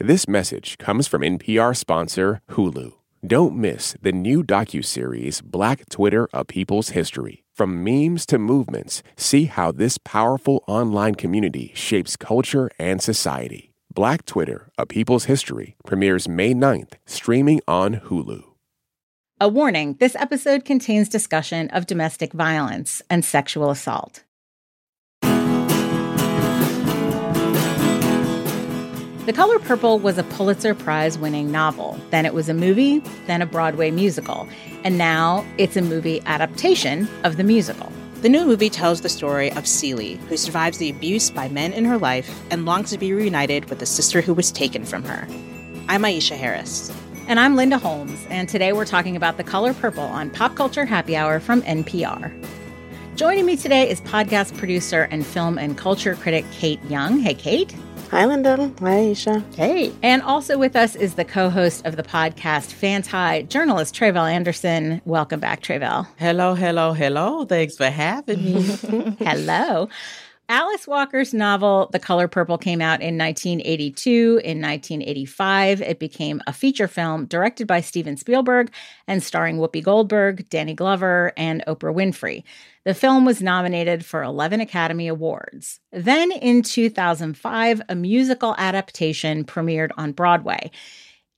This 0.00 0.28
message 0.28 0.78
comes 0.78 1.08
from 1.08 1.22
NPR 1.22 1.76
sponsor 1.76 2.40
Hulu. 2.50 2.92
Don't 3.26 3.56
miss 3.56 3.96
the 4.00 4.12
new 4.12 4.44
docuseries 4.44 5.42
Black 5.42 5.88
Twitter: 5.88 6.28
A 6.32 6.44
People's 6.44 6.90
History. 6.90 7.42
From 7.52 7.82
memes 7.82 8.24
to 8.26 8.38
movements, 8.38 9.02
see 9.16 9.46
how 9.46 9.72
this 9.72 9.98
powerful 9.98 10.62
online 10.68 11.16
community 11.16 11.72
shapes 11.74 12.14
culture 12.14 12.70
and 12.78 13.02
society. 13.02 13.72
Black 13.92 14.24
Twitter: 14.24 14.70
A 14.78 14.86
People's 14.86 15.24
History 15.24 15.74
premieres 15.84 16.28
May 16.28 16.54
9th, 16.54 16.92
streaming 17.04 17.60
on 17.66 17.96
Hulu. 17.96 18.44
A 19.40 19.48
warning 19.48 19.94
this 19.98 20.14
episode 20.14 20.64
contains 20.64 21.08
discussion 21.08 21.70
of 21.70 21.86
domestic 21.86 22.32
violence 22.32 23.02
and 23.10 23.24
sexual 23.24 23.68
assault. 23.68 24.22
The 29.28 29.34
Color 29.34 29.58
Purple 29.58 29.98
was 29.98 30.16
a 30.16 30.22
Pulitzer 30.22 30.74
Prize 30.74 31.18
winning 31.18 31.52
novel. 31.52 32.00
Then 32.08 32.24
it 32.24 32.32
was 32.32 32.48
a 32.48 32.54
movie, 32.54 33.00
then 33.26 33.42
a 33.42 33.46
Broadway 33.46 33.90
musical. 33.90 34.48
And 34.84 34.96
now 34.96 35.44
it's 35.58 35.76
a 35.76 35.82
movie 35.82 36.22
adaptation 36.24 37.06
of 37.24 37.36
the 37.36 37.44
musical. 37.44 37.92
The 38.22 38.30
new 38.30 38.46
movie 38.46 38.70
tells 38.70 39.02
the 39.02 39.10
story 39.10 39.52
of 39.52 39.66
Celie, 39.66 40.14
who 40.30 40.38
survives 40.38 40.78
the 40.78 40.88
abuse 40.88 41.28
by 41.28 41.50
men 41.50 41.74
in 41.74 41.84
her 41.84 41.98
life 41.98 42.42
and 42.50 42.64
longs 42.64 42.88
to 42.92 42.96
be 42.96 43.12
reunited 43.12 43.68
with 43.68 43.80
the 43.80 43.84
sister 43.84 44.22
who 44.22 44.32
was 44.32 44.50
taken 44.50 44.86
from 44.86 45.02
her. 45.04 45.28
I'm 45.90 46.04
Aisha 46.04 46.34
Harris. 46.34 46.90
And 47.26 47.38
I'm 47.38 47.54
Linda 47.54 47.76
Holmes, 47.76 48.26
and 48.30 48.48
today 48.48 48.72
we're 48.72 48.86
talking 48.86 49.14
about 49.14 49.36
The 49.36 49.44
Color 49.44 49.74
Purple 49.74 50.04
on 50.04 50.30
Pop 50.30 50.54
Culture 50.54 50.86
Happy 50.86 51.16
Hour 51.16 51.38
from 51.38 51.60
NPR. 51.64 52.32
Joining 53.14 53.44
me 53.44 53.56
today 53.56 53.90
is 53.90 54.00
podcast 54.00 54.56
producer 54.56 55.06
and 55.10 55.26
film 55.26 55.58
and 55.58 55.76
culture 55.76 56.14
critic 56.14 56.46
Kate 56.50 56.82
Young. 56.84 57.18
Hey, 57.18 57.34
Kate. 57.34 57.74
Hi, 58.10 58.24
Linda. 58.24 58.56
Hi, 58.56 59.12
Aisha. 59.12 59.44
Hey. 59.54 59.92
And 60.02 60.22
also 60.22 60.56
with 60.56 60.76
us 60.76 60.96
is 60.96 61.16
the 61.16 61.26
co 61.26 61.50
host 61.50 61.84
of 61.84 61.96
the 61.96 62.02
podcast, 62.02 62.72
Fanti, 62.72 63.42
journalist 63.48 63.94
Tre'vell 63.94 64.30
Anderson. 64.30 65.02
Welcome 65.04 65.40
back, 65.40 65.62
Tre'vell. 65.62 66.06
Hello, 66.16 66.54
hello, 66.54 66.94
hello. 66.94 67.44
Thanks 67.44 67.76
for 67.76 67.90
having 67.90 68.42
me. 68.42 68.62
hello. 69.20 69.90
Alice 70.50 70.86
Walker's 70.86 71.34
novel, 71.34 71.90
The 71.92 71.98
Color 71.98 72.26
Purple, 72.26 72.56
came 72.56 72.80
out 72.80 73.02
in 73.02 73.18
1982. 73.18 74.40
In 74.42 74.62
1985, 74.62 75.82
it 75.82 75.98
became 75.98 76.40
a 76.46 76.54
feature 76.54 76.88
film 76.88 77.26
directed 77.26 77.66
by 77.66 77.82
Steven 77.82 78.16
Spielberg 78.16 78.70
and 79.06 79.22
starring 79.22 79.58
Whoopi 79.58 79.84
Goldberg, 79.84 80.48
Danny 80.48 80.72
Glover, 80.72 81.34
and 81.36 81.62
Oprah 81.66 81.94
Winfrey. 81.94 82.44
The 82.84 82.94
film 82.94 83.26
was 83.26 83.42
nominated 83.42 84.06
for 84.06 84.22
11 84.22 84.62
Academy 84.62 85.06
Awards. 85.06 85.80
Then 85.92 86.32
in 86.32 86.62
2005, 86.62 87.82
a 87.86 87.94
musical 87.94 88.54
adaptation 88.56 89.44
premiered 89.44 89.90
on 89.98 90.12
Broadway. 90.12 90.70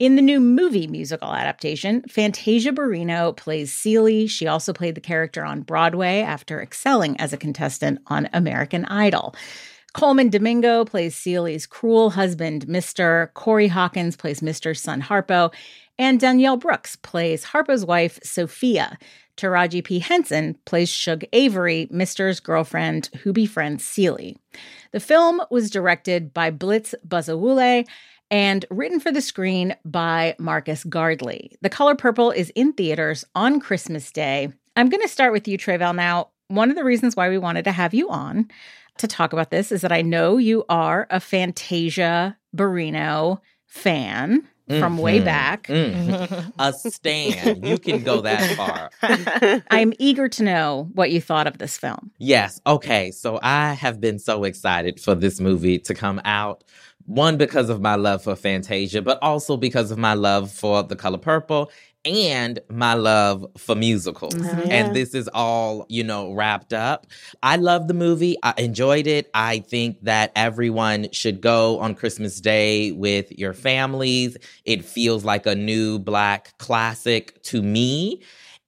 In 0.01 0.17
the 0.17 0.23
new 0.23 0.41
movie 0.41 0.87
musical 0.87 1.35
adaptation, 1.35 2.01
Fantasia 2.09 2.73
Barrino 2.73 3.37
plays 3.37 3.71
Celie. 3.71 4.27
She 4.27 4.47
also 4.47 4.73
played 4.73 4.95
the 4.95 5.01
character 5.03 5.45
on 5.45 5.61
Broadway 5.61 6.21
after 6.21 6.63
excelling 6.63 7.21
as 7.21 7.35
a 7.35 7.37
contestant 7.37 8.01
on 8.07 8.27
American 8.33 8.87
Idol. 8.87 9.35
Colman 9.93 10.31
Domingo 10.31 10.87
plays 10.87 11.15
Celie's 11.15 11.67
cruel 11.67 12.09
husband, 12.09 12.67
Mr. 12.67 13.31
Corey 13.35 13.69
Hawkins 13.69 14.17
plays 14.17 14.41
Mr.'s 14.41 14.81
son, 14.81 15.03
Harpo. 15.03 15.53
And 15.99 16.19
Danielle 16.19 16.57
Brooks 16.57 16.97
plays 16.97 17.45
Harpo's 17.45 17.85
wife, 17.85 18.19
Sofia. 18.23 18.97
Taraji 19.37 19.85
P. 19.85 19.99
Henson 19.99 20.57
plays 20.65 20.89
Shug 20.89 21.25
Avery, 21.35 21.89
Mr.'s 21.93 22.41
girlfriend 22.41 23.11
who 23.23 23.35
befriends 23.35 23.85
Celie. 23.85 24.39
The 24.93 25.01
film 25.01 25.43
was 25.51 25.71
directed 25.71 26.33
by 26.33 26.51
Blitz 26.51 26.95
Bazawule 27.07 27.87
and 28.31 28.65
written 28.71 29.01
for 29.01 29.11
the 29.11 29.21
screen 29.21 29.75
by 29.85 30.37
Marcus 30.39 30.85
Gardley. 30.85 31.57
The 31.63 31.69
Color 31.69 31.97
Purple 31.97 32.31
is 32.31 32.51
in 32.51 32.73
theaters 32.73 33.25
on 33.35 33.61
Christmas 33.61 34.13
Day. 34.13 34.49
I'm 34.77 34.89
going 34.89 35.03
to 35.03 35.09
start 35.09 35.33
with 35.33 35.49
you, 35.49 35.59
Tre'vell. 35.59 35.95
Now, 35.95 36.29
one 36.49 36.71
of 36.71 36.77
the 36.77 36.85
reasons 36.85 37.17
why 37.17 37.29
we 37.29 37.39
wanted 37.39 37.65
to 37.65 37.73
have 37.73 37.95
you 37.95 38.09
on 38.11 38.49
to 38.99 39.07
talk 39.07 39.33
about 39.33 39.51
this 39.51 39.73
is 39.73 39.81
that 39.81 39.93
I 39.93 40.03
know 40.03 40.37
you 40.37 40.65
are 40.69 41.07
a 41.11 41.21
Fantasia 41.21 42.37
Barrino 42.57 43.41
fan 43.67 44.47
from 44.79 44.95
mm-hmm. 44.95 45.03
way 45.03 45.21
back. 45.21 45.67
Mm-hmm. 45.67 46.51
A 46.59 46.73
stand. 46.73 47.67
You 47.67 47.79
can 47.79 48.03
go 48.03 48.21
that 48.21 48.57
far. 48.57 49.63
I'm 49.71 49.93
eager 49.99 50.29
to 50.29 50.43
know 50.43 50.89
what 50.93 51.11
you 51.11 51.21
thought 51.21 51.47
of 51.47 51.59
this 51.59 51.77
film. 51.77 52.13
Yes. 52.19 52.61
Okay. 52.67 53.11
So 53.11 53.41
I 53.43 53.73
have 53.73 54.01
been 54.01 54.19
so 54.19 54.45
excited 54.45 55.01
for 55.01 55.15
this 55.15 55.41
movie 55.41 55.79
to 55.81 55.95
come 55.95 56.21
out 56.25 56.63
one, 57.07 57.37
because 57.37 57.69
of 57.69 57.81
my 57.81 57.97
love 57.97 58.23
for 58.23 58.37
Fantasia, 58.37 59.03
but 59.03 59.19
also 59.23 59.57
because 59.57 59.91
of 59.91 59.99
my 59.99 60.15
love 60.15 60.51
for 60.51 60.83
The 60.83 60.97
Color 60.97 61.19
Purple 61.19 61.71
and 62.05 62.61
my 62.71 62.95
love 62.95 63.45
for 63.59 63.75
musicals. 63.75 64.33
Mm-hmm. 64.33 64.71
And 64.71 64.97
this 64.97 65.15
is 65.15 65.29
all, 65.35 65.85
you 65.89 66.03
know, 66.03 66.33
wrapped 66.33 66.73
up. 66.73 67.07
I 67.43 67.57
love 67.57 67.89
the 67.89 67.95
movie. 67.95 68.37
I 68.43 68.55
enjoyed 68.57 69.07
it. 69.07 69.29
I 69.35 69.59
think 69.59 70.03
that 70.05 70.33
everyone 70.35 71.11
should 71.13 71.41
go 71.43 71.79
on 71.79 71.95
Christmas 71.95 72.41
Day 72.41 72.93
with 72.93 73.31
your 73.39 73.53
families. 73.53 74.39
It 74.65 74.85
feels 74.85 75.25
like 75.25 75.45
a 75.45 75.55
new 75.55 75.99
black 75.99 76.57
classic 76.59 77.43
to 77.45 77.63
me. 77.63 78.23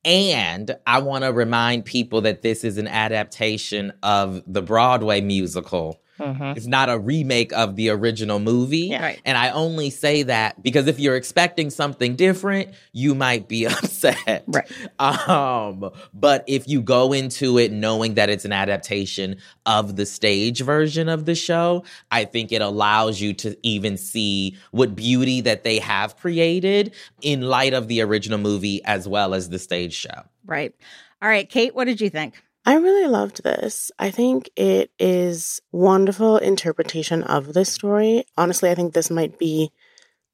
And 0.04 0.76
I 0.86 1.00
want 1.00 1.24
to 1.24 1.32
remind 1.32 1.84
people 1.84 2.22
that 2.22 2.42
this 2.42 2.64
is 2.64 2.76
an 2.76 2.88
adaptation 2.88 3.92
of 4.02 4.42
the 4.46 4.60
Broadway 4.60 5.20
musical 5.20 6.02
Mm-hmm. 6.22 6.56
It's 6.56 6.66
not 6.66 6.88
a 6.88 6.98
remake 6.98 7.52
of 7.52 7.76
the 7.76 7.90
original 7.90 8.38
movie. 8.38 8.88
Yeah, 8.88 9.02
right. 9.02 9.20
And 9.24 9.36
I 9.36 9.50
only 9.50 9.90
say 9.90 10.22
that 10.24 10.62
because 10.62 10.86
if 10.86 11.00
you're 11.00 11.16
expecting 11.16 11.70
something 11.70 12.16
different, 12.16 12.70
you 12.92 13.14
might 13.14 13.48
be 13.48 13.66
upset. 13.66 14.44
Right. 14.46 14.70
Um, 15.00 15.90
but 16.14 16.44
if 16.46 16.68
you 16.68 16.80
go 16.80 17.12
into 17.12 17.58
it 17.58 17.72
knowing 17.72 18.14
that 18.14 18.30
it's 18.30 18.44
an 18.44 18.52
adaptation 18.52 19.36
of 19.66 19.96
the 19.96 20.06
stage 20.06 20.60
version 20.60 21.08
of 21.08 21.24
the 21.24 21.34
show, 21.34 21.84
I 22.10 22.24
think 22.24 22.52
it 22.52 22.62
allows 22.62 23.20
you 23.20 23.32
to 23.34 23.56
even 23.62 23.96
see 23.96 24.56
what 24.70 24.94
beauty 24.94 25.40
that 25.42 25.64
they 25.64 25.78
have 25.78 26.16
created 26.16 26.94
in 27.20 27.42
light 27.42 27.74
of 27.74 27.88
the 27.88 28.00
original 28.02 28.38
movie 28.38 28.84
as 28.84 29.08
well 29.08 29.34
as 29.34 29.48
the 29.48 29.58
stage 29.58 29.94
show. 29.94 30.22
Right. 30.46 30.74
All 31.20 31.28
right, 31.28 31.48
Kate, 31.48 31.74
what 31.74 31.84
did 31.84 32.00
you 32.00 32.10
think? 32.10 32.42
I 32.64 32.76
really 32.76 33.08
loved 33.08 33.42
this. 33.42 33.90
I 33.98 34.10
think 34.10 34.48
it 34.54 34.92
is 34.98 35.60
wonderful 35.72 36.36
interpretation 36.36 37.24
of 37.24 37.54
this 37.54 37.72
story. 37.72 38.24
Honestly, 38.36 38.70
I 38.70 38.76
think 38.76 38.94
this 38.94 39.10
might 39.10 39.36
be 39.36 39.72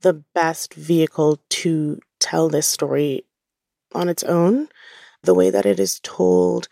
the 0.03 0.13
best 0.35 0.75
vehicle 0.75 1.41
to 1.49 1.99
tell 2.21 2.51
this 2.51 2.67
story 2.67 3.25
on 3.95 4.11
its 4.11 4.23
own. 4.25 4.69
The 5.23 5.35
way 5.35 5.49
that 5.49 5.65
it 5.65 5.81
is 5.81 6.01
told 6.01 6.69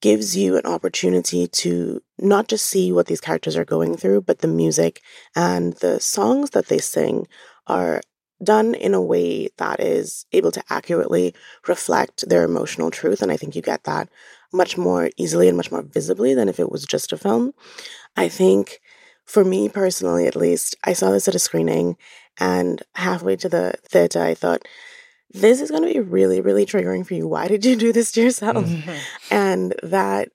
gives 0.00 0.36
you 0.36 0.56
an 0.56 0.66
opportunity 0.66 1.46
to 1.46 2.02
not 2.18 2.48
just 2.48 2.66
see 2.66 2.90
what 2.90 3.06
these 3.06 3.20
characters 3.20 3.56
are 3.56 3.64
going 3.64 3.96
through, 3.96 4.22
but 4.22 4.40
the 4.40 4.48
music 4.48 5.00
and 5.36 5.74
the 5.74 6.00
songs 6.00 6.50
that 6.50 6.66
they 6.66 6.78
sing 6.78 7.28
are 7.66 8.00
done 8.42 8.74
in 8.74 8.94
a 8.94 9.00
way 9.00 9.48
that 9.58 9.80
is 9.80 10.24
able 10.32 10.50
to 10.50 10.62
accurately 10.70 11.34
reflect 11.68 12.28
their 12.28 12.42
emotional 12.42 12.90
truth. 12.90 13.22
And 13.22 13.30
I 13.30 13.36
think 13.36 13.54
you 13.54 13.62
get 13.62 13.84
that 13.84 14.08
much 14.52 14.76
more 14.76 15.10
easily 15.16 15.48
and 15.48 15.56
much 15.56 15.70
more 15.70 15.82
visibly 15.82 16.34
than 16.34 16.48
if 16.48 16.58
it 16.58 16.70
was 16.70 16.84
just 16.84 17.12
a 17.12 17.16
film. 17.16 17.52
I 18.16 18.28
think 18.28 18.80
for 19.24 19.44
me 19.44 19.68
personally, 19.68 20.26
at 20.26 20.36
least, 20.36 20.76
I 20.84 20.92
saw 20.92 21.10
this 21.10 21.28
at 21.28 21.34
a 21.34 21.38
screening 21.38 21.96
and 22.38 22.82
halfway 22.94 23.36
to 23.36 23.48
the 23.48 23.74
theater, 23.84 24.20
I 24.20 24.34
thought, 24.34 24.66
this 25.32 25.60
is 25.60 25.70
going 25.70 25.82
to 25.82 25.92
be 25.92 26.00
really, 26.00 26.40
really 26.40 26.66
triggering 26.66 27.06
for 27.06 27.14
you. 27.14 27.28
Why 27.28 27.46
did 27.46 27.64
you 27.64 27.76
do 27.76 27.92
this 27.92 28.10
to 28.12 28.22
yourself? 28.22 28.66
Mm-hmm. 28.66 28.96
And 29.30 29.74
that 29.82 30.30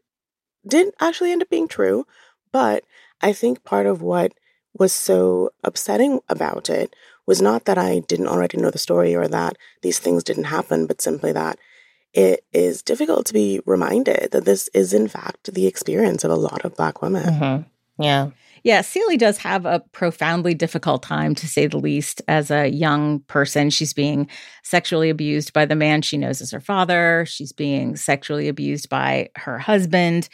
did 0.65 0.93
actually 1.01 1.31
end 1.31 1.41
up 1.41 1.49
being 1.49 1.67
true. 1.67 2.05
But 2.51 2.85
I 3.21 3.33
think 3.33 3.65
part 3.65 3.85
of 3.85 4.01
what 4.01 4.33
was 4.77 4.93
so 4.93 5.49
upsetting 5.63 6.21
about 6.29 6.69
it 6.69 6.95
was 7.25 7.41
not 7.41 7.65
that 7.65 7.77
I 7.77 7.99
didn't 7.99 8.27
already 8.27 8.57
know 8.57 8.71
the 8.71 8.77
story 8.77 9.15
or 9.15 9.27
that 9.27 9.57
these 9.81 9.99
things 9.99 10.23
didn't 10.23 10.45
happen, 10.45 10.85
but 10.85 11.01
simply 11.01 11.31
that 11.33 11.57
it 12.15 12.45
is 12.53 12.81
difficult 12.81 13.25
to 13.27 13.33
be 13.33 13.59
reminded 13.65 14.31
that 14.31 14.45
this 14.45 14.69
is, 14.73 14.93
in 14.93 15.07
fact, 15.07 15.53
the 15.53 15.67
experience 15.67 16.23
of 16.23 16.31
a 16.31 16.35
lot 16.35 16.63
of 16.63 16.75
Black 16.75 17.01
women. 17.01 17.23
Mm-hmm. 17.23 18.03
Yeah. 18.03 18.29
Yeah, 18.63 18.81
Celie 18.81 19.17
does 19.17 19.37
have 19.37 19.67
a 19.67 19.81
profoundly 19.91 20.55
difficult 20.55 21.03
time, 21.03 21.35
to 21.35 21.45
say 21.45 21.67
the 21.67 21.77
least, 21.77 22.23
as 22.27 22.49
a 22.49 22.67
young 22.67 23.19
person. 23.27 23.69
She's 23.69 23.93
being 23.93 24.27
sexually 24.63 25.11
abused 25.11 25.53
by 25.53 25.65
the 25.65 25.75
man 25.75 26.01
she 26.01 26.17
knows 26.17 26.41
as 26.41 26.49
her 26.49 26.59
father. 26.59 27.25
She's 27.27 27.51
being 27.51 27.95
sexually 27.95 28.47
abused 28.47 28.89
by 28.89 29.29
her 29.35 29.59
husband. 29.59 30.29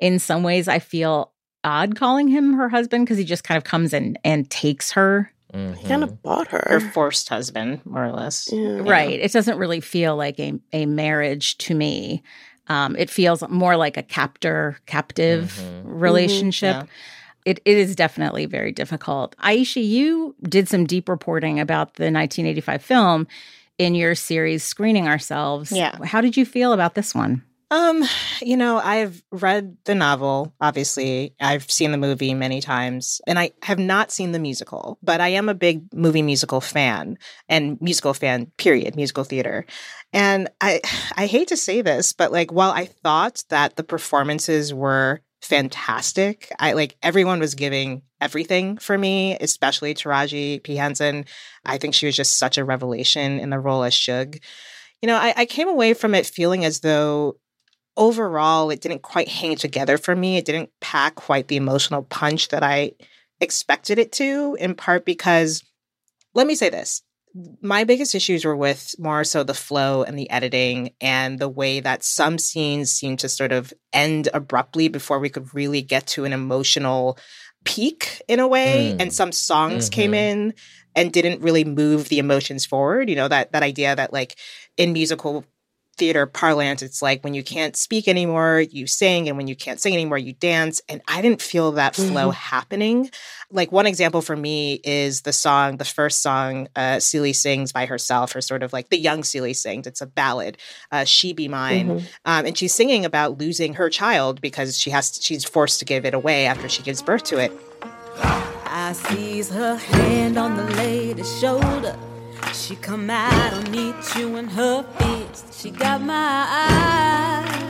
In 0.00 0.18
some 0.18 0.42
ways, 0.42 0.66
I 0.66 0.80
feel 0.80 1.32
odd 1.62 1.94
calling 1.94 2.26
him 2.26 2.54
her 2.54 2.68
husband 2.68 3.04
because 3.04 3.18
he 3.18 3.24
just 3.24 3.44
kind 3.44 3.56
of 3.56 3.62
comes 3.62 3.92
in 3.92 4.18
and 4.24 4.50
takes 4.50 4.92
her 4.92 5.30
Mm-hmm. 5.56 5.88
Kind 5.88 6.04
of 6.04 6.22
bought 6.22 6.48
her. 6.48 6.62
Her 6.68 6.80
forced 6.80 7.28
husband, 7.30 7.80
more 7.86 8.04
or 8.04 8.12
less. 8.12 8.50
Yeah. 8.52 8.80
Right. 8.80 9.18
It 9.18 9.32
doesn't 9.32 9.56
really 9.56 9.80
feel 9.80 10.14
like 10.14 10.38
a, 10.38 10.54
a 10.72 10.84
marriage 10.84 11.56
to 11.58 11.74
me. 11.74 12.22
Um, 12.68 12.94
it 12.96 13.08
feels 13.08 13.48
more 13.48 13.76
like 13.76 13.96
a 13.96 14.02
captor 14.02 14.78
captive 14.86 15.58
mm-hmm. 15.58 15.88
relationship. 15.88 16.76
Mm-hmm. 16.76 16.86
Yeah. 17.46 17.52
it, 17.52 17.60
it 17.64 17.78
is 17.78 17.96
definitely 17.96 18.44
very 18.44 18.72
difficult. 18.72 19.34
Aisha, 19.38 19.82
you 19.82 20.34
did 20.42 20.68
some 20.68 20.84
deep 20.84 21.08
reporting 21.08 21.58
about 21.58 21.94
the 21.94 22.04
1985 22.04 22.82
film 22.82 23.26
in 23.78 23.94
your 23.94 24.14
series 24.14 24.62
Screening 24.62 25.08
Ourselves. 25.08 25.72
Yeah. 25.72 25.96
How 26.04 26.20
did 26.20 26.36
you 26.36 26.44
feel 26.44 26.72
about 26.72 26.94
this 26.94 27.14
one? 27.14 27.42
Um, 27.70 28.04
you 28.40 28.56
know, 28.56 28.78
I've 28.78 29.24
read 29.32 29.76
the 29.86 29.94
novel, 29.96 30.54
obviously. 30.60 31.34
I've 31.40 31.68
seen 31.68 31.90
the 31.90 31.98
movie 31.98 32.32
many 32.32 32.60
times, 32.60 33.20
and 33.26 33.40
I 33.40 33.50
have 33.62 33.78
not 33.78 34.12
seen 34.12 34.30
the 34.30 34.38
musical, 34.38 34.98
but 35.02 35.20
I 35.20 35.28
am 35.28 35.48
a 35.48 35.54
big 35.54 35.92
movie 35.92 36.22
musical 36.22 36.60
fan 36.60 37.18
and 37.48 37.76
musical 37.80 38.14
fan, 38.14 38.52
period, 38.56 38.94
musical 38.94 39.24
theater. 39.24 39.66
And 40.12 40.48
I 40.60 40.80
I 41.16 41.26
hate 41.26 41.48
to 41.48 41.56
say 41.56 41.82
this, 41.82 42.12
but 42.12 42.30
like 42.30 42.52
while 42.52 42.70
I 42.70 42.86
thought 42.86 43.42
that 43.48 43.74
the 43.74 43.84
performances 43.84 44.72
were 44.72 45.20
fantastic, 45.42 46.52
I 46.60 46.72
like 46.74 46.96
everyone 47.02 47.40
was 47.40 47.56
giving 47.56 48.02
everything 48.20 48.78
for 48.78 48.96
me, 48.96 49.36
especially 49.40 49.92
Taraji 49.92 50.62
P. 50.62 50.76
Henson. 50.76 51.24
I 51.64 51.78
think 51.78 51.94
she 51.94 52.06
was 52.06 52.14
just 52.14 52.38
such 52.38 52.58
a 52.58 52.64
revelation 52.64 53.40
in 53.40 53.50
the 53.50 53.58
role 53.58 53.82
as 53.82 53.92
Shug. 53.92 54.36
You 55.02 55.08
know, 55.08 55.16
I, 55.16 55.34
I 55.36 55.46
came 55.46 55.68
away 55.68 55.94
from 55.94 56.14
it 56.14 56.26
feeling 56.26 56.64
as 56.64 56.80
though 56.80 57.36
overall 57.96 58.70
it 58.70 58.80
didn't 58.80 59.02
quite 59.02 59.28
hang 59.28 59.56
together 59.56 59.98
for 59.98 60.14
me. 60.14 60.36
It 60.36 60.44
didn't 60.44 60.70
pack 60.80 61.14
quite 61.14 61.48
the 61.48 61.56
emotional 61.56 62.02
punch 62.02 62.48
that 62.48 62.62
I 62.62 62.92
expected 63.40 63.98
it 63.98 64.12
to, 64.12 64.56
in 64.60 64.74
part 64.74 65.04
because, 65.04 65.62
let 66.34 66.46
me 66.46 66.54
say 66.54 66.68
this. 66.70 67.02
My 67.60 67.84
biggest 67.84 68.14
issues 68.14 68.46
were 68.46 68.56
with 68.56 68.94
more 68.98 69.22
so 69.22 69.42
the 69.42 69.52
flow 69.52 70.02
and 70.02 70.18
the 70.18 70.30
editing 70.30 70.92
and 71.02 71.38
the 71.38 71.50
way 71.50 71.80
that 71.80 72.02
some 72.02 72.38
scenes 72.38 72.90
seemed 72.90 73.18
to 73.18 73.28
sort 73.28 73.52
of 73.52 73.74
end 73.92 74.30
abruptly 74.32 74.88
before 74.88 75.18
we 75.18 75.28
could 75.28 75.54
really 75.54 75.82
get 75.82 76.06
to 76.08 76.24
an 76.24 76.32
emotional 76.32 77.18
peak 77.64 78.22
in 78.26 78.40
a 78.40 78.48
way. 78.48 78.94
Mm. 78.96 79.02
And 79.02 79.12
some 79.12 79.32
songs 79.32 79.90
came 79.90 80.12
Mhm. 80.12 80.14
in 80.14 80.54
and 80.94 81.12
didn't 81.12 81.42
really 81.42 81.64
move 81.64 82.08
the 82.08 82.18
emotions 82.18 82.64
forward. 82.64 83.10
You 83.10 83.16
know, 83.16 83.28
that 83.28 83.52
that 83.52 83.62
idea 83.62 83.94
that 83.94 84.14
like 84.14 84.36
in 84.78 84.94
musical 84.94 85.44
theater 85.98 86.26
parlance, 86.26 86.82
it's 86.82 87.00
like 87.02 87.24
when 87.24 87.34
you 87.34 87.42
can't 87.42 87.76
speak 87.76 88.06
anymore, 88.08 88.60
you 88.60 88.86
sing, 88.86 89.28
and 89.28 89.36
when 89.36 89.48
you 89.48 89.56
can't 89.56 89.80
sing 89.80 89.92
anymore, 89.94 90.18
you 90.18 90.32
dance. 90.34 90.80
And 90.88 91.00
I 91.08 91.22
didn't 91.22 91.42
feel 91.42 91.72
that 91.72 91.94
flow 91.96 92.30
Mhm. 92.30 92.34
happening. 92.34 93.10
Like 93.50 93.72
one 93.72 93.86
example 93.86 94.22
for 94.22 94.36
me 94.36 94.80
is 94.84 95.22
the 95.22 95.32
song, 95.32 95.76
the 95.76 95.84
first 95.84 96.22
song 96.22 96.68
uh, 96.76 96.98
Celie 97.00 97.32
sings 97.32 97.72
by 97.72 97.86
herself, 97.86 98.34
or 98.36 98.40
sort 98.40 98.62
of 98.62 98.72
like 98.72 98.90
the 98.90 98.98
young 98.98 99.22
Celie 99.24 99.54
sings. 99.54 99.86
It's 99.86 100.00
a 100.00 100.06
ballad, 100.06 100.58
uh, 100.92 101.04
"She 101.04 101.32
Be 101.32 101.48
Mine," 101.48 101.88
Mhm. 101.88 102.02
um, 102.24 102.46
and 102.46 102.58
she's 102.58 102.74
singing 102.74 103.04
about 103.04 103.38
losing 103.38 103.74
her 103.74 103.88
child 103.88 104.40
because 104.40 104.78
she 104.78 104.90
has 104.90 105.18
she's 105.22 105.44
forced 105.44 105.78
to 105.78 105.84
give 105.84 106.04
it 106.04 106.14
away 106.14 106.46
after 106.46 106.68
she 106.68 106.82
gives 106.82 107.02
birth 107.02 107.24
to 107.24 107.38
it. 107.38 107.52
I 108.68 108.92
sees 108.92 109.48
her 109.50 109.76
hand 109.76 110.36
on 110.36 110.56
the 110.56 110.64
lady's 110.76 111.38
shoulder. 111.40 111.96
She 112.52 112.76
come 112.76 113.10
out 113.10 113.52
and 113.52 113.70
meet 113.70 114.16
you 114.16 114.36
in 114.36 114.48
her 114.48 114.82
fist. 114.82 115.60
She 115.60 115.70
got 115.70 116.00
my 116.00 116.46
eyes 116.48 117.66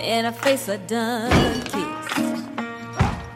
and 0.00 0.26
her 0.26 0.32
face 0.32 0.68
I 0.68 0.76
done 0.76 1.62
kissed. 1.62 2.48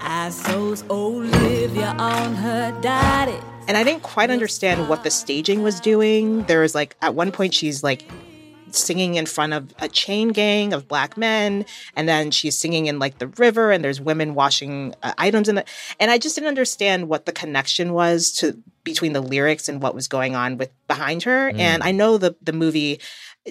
I 0.00 0.30
so's 0.30 0.84
Olivia 0.90 1.94
on 1.98 2.34
her 2.34 2.78
daddy. 2.80 3.38
And 3.66 3.76
I 3.76 3.84
didn't 3.84 4.02
quite 4.02 4.30
understand 4.30 4.88
what 4.88 5.04
the 5.04 5.10
staging 5.10 5.62
was 5.62 5.80
doing. 5.80 6.42
There 6.44 6.60
was 6.60 6.74
like, 6.74 6.96
at 7.00 7.14
one 7.14 7.32
point, 7.32 7.54
she's 7.54 7.82
like 7.82 8.04
singing 8.74 9.14
in 9.14 9.26
front 9.26 9.52
of 9.52 9.72
a 9.78 9.88
chain 9.88 10.28
gang 10.28 10.72
of 10.72 10.88
black 10.88 11.16
men. 11.16 11.64
And 11.96 12.08
then 12.08 12.30
she's 12.30 12.56
singing 12.58 12.86
in 12.86 12.98
like 12.98 13.18
the 13.18 13.28
river, 13.28 13.70
and 13.70 13.84
there's 13.84 14.00
women 14.00 14.34
washing 14.34 14.94
uh, 15.02 15.12
items 15.18 15.48
in 15.48 15.54
the. 15.54 15.64
And 16.00 16.10
I 16.10 16.18
just 16.18 16.34
didn't 16.34 16.48
understand 16.48 17.08
what 17.08 17.26
the 17.26 17.32
connection 17.32 17.92
was 17.92 18.32
to 18.32 18.58
between 18.84 19.14
the 19.14 19.20
lyrics 19.20 19.68
and 19.68 19.80
what 19.82 19.94
was 19.94 20.08
going 20.08 20.36
on 20.36 20.58
with 20.58 20.70
behind 20.88 21.22
her. 21.22 21.50
And 21.50 21.82
I 21.82 21.90
know 21.92 22.18
the 22.18 22.36
the 22.42 22.52
movie 22.52 23.00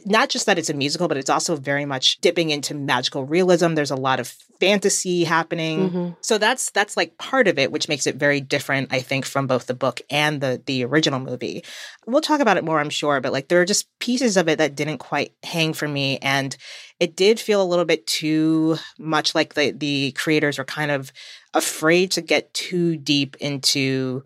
not 0.06 0.30
just 0.30 0.48
that 0.48 0.58
it's 0.58 0.70
a 0.70 0.74
musical, 0.74 1.08
but 1.08 1.18
it's 1.18 1.30
also 1.30 1.56
very 1.56 1.86
much 1.86 2.18
dipping 2.22 2.50
into 2.50 2.74
magical 2.74 3.26
realism. 3.26 3.76
There's 3.76 3.92
a 3.92 3.96
lot 3.96 4.20
of 4.20 4.28
fantasy 4.60 5.24
happening. 5.24 5.90
Mhm. 5.90 6.16
So 6.22 6.38
that's 6.38 6.72
that's 6.72 6.98
like 6.98 7.18
part 7.18 7.48
of 7.48 7.60
it, 7.60 7.72
which 7.72 7.88
makes 7.88 8.08
it 8.08 8.16
very 8.16 8.42
different, 8.42 8.92
I 8.92 9.02
think, 9.02 9.26
from 9.26 9.46
both 9.46 9.68
the 9.68 9.74
book 9.76 10.02
and 10.10 10.42
the 10.42 10.62
the 10.66 10.84
original 10.86 11.20
movie. 11.20 11.64
We'll 12.08 12.22
talk 12.22 12.40
about 12.40 12.58
it 12.58 12.64
more, 12.64 12.80
I'm 12.80 12.90
sure, 12.90 13.22
but 13.22 13.34
like 13.34 13.50
there 13.50 13.62
are 13.62 13.66
just 13.66 13.88
pieces 14.00 14.36
of 14.36 14.48
it 14.50 14.58
that 14.58 14.76
didn't 14.76 14.98
quite 14.98 15.34
hang 15.44 15.74
for 15.74 15.88
me. 15.88 16.18
And 16.22 16.56
it 17.00 17.16
did 17.16 17.40
feel 17.40 17.62
a 17.62 17.66
little 17.66 17.86
bit 17.86 18.08
too 18.08 18.78
much 18.98 19.36
like 19.36 19.54
the 19.54 19.72
the 19.72 20.12
creators 20.14 20.58
were 20.58 20.66
kind 20.66 20.90
of 20.92 21.12
afraid 21.54 22.10
to 22.12 22.22
get 22.22 22.54
too 22.54 22.98
deep 22.98 23.36
into 23.40 24.24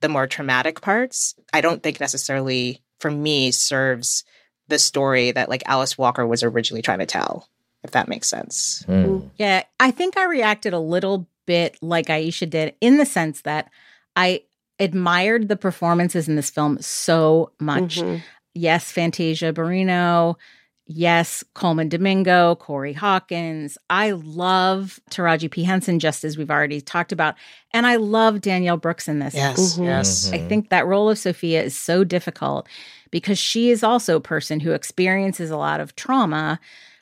the 0.00 0.08
more 0.08 0.26
traumatic 0.26 0.80
parts. 0.80 1.34
I 1.52 1.60
don't 1.60 1.82
think 1.82 2.00
necessarily 2.00 2.82
for 2.98 3.10
me 3.12 3.52
serves 3.52 4.24
the 4.68 4.78
story 4.78 5.30
that 5.32 5.48
like 5.48 5.62
Alice 5.66 5.98
Walker 5.98 6.26
was 6.26 6.42
originally 6.42 6.82
trying 6.82 7.00
to 7.00 7.06
tell, 7.06 7.48
if 7.82 7.90
that 7.92 8.08
makes 8.08 8.28
sense. 8.28 8.84
Mm. 8.88 9.30
Yeah, 9.36 9.64
I 9.78 9.90
think 9.90 10.16
I 10.16 10.24
reacted 10.24 10.72
a 10.72 10.78
little 10.78 11.28
bit 11.46 11.76
like 11.82 12.06
Aisha 12.06 12.48
did 12.48 12.74
in 12.80 12.96
the 12.96 13.06
sense 13.06 13.42
that 13.42 13.70
I 14.16 14.42
admired 14.80 15.48
the 15.48 15.56
performances 15.56 16.28
in 16.28 16.36
this 16.36 16.50
film 16.50 16.80
so 16.80 17.52
much. 17.60 17.96
Mhm. 17.96 18.22
Yes, 18.54 18.90
Fantasia 18.90 19.52
Barrino. 19.52 20.36
Yes, 20.86 21.42
Colman 21.54 21.88
Domingo, 21.88 22.56
Corey 22.56 22.92
Hawkins. 22.92 23.78
I 23.88 24.10
love 24.10 25.00
Taraji 25.10 25.50
P. 25.50 25.62
Henson, 25.62 25.98
just 25.98 26.24
as 26.24 26.36
we've 26.36 26.50
already 26.50 26.80
talked 26.82 27.10
about. 27.10 27.36
And 27.72 27.86
I 27.86 27.96
love 27.96 28.42
Danielle 28.42 28.76
Brooks 28.76 29.08
in 29.08 29.18
this. 29.18 29.34
Yes, 29.34 29.56
Mhm. 29.56 29.84
yes. 29.84 30.30
I 30.32 30.38
think 30.38 30.68
that 30.68 30.86
role 30.86 31.08
of 31.08 31.18
Sofia 31.18 31.62
is 31.62 31.76
so 31.76 32.04
difficult 32.04 32.68
because 33.10 33.38
she 33.38 33.70
is 33.70 33.82
also 33.82 34.16
a 34.16 34.20
person 34.20 34.60
who 34.60 34.72
experiences 34.72 35.50
a 35.50 35.56
lot 35.56 35.80
of 35.80 35.96
trauma, 35.96 36.60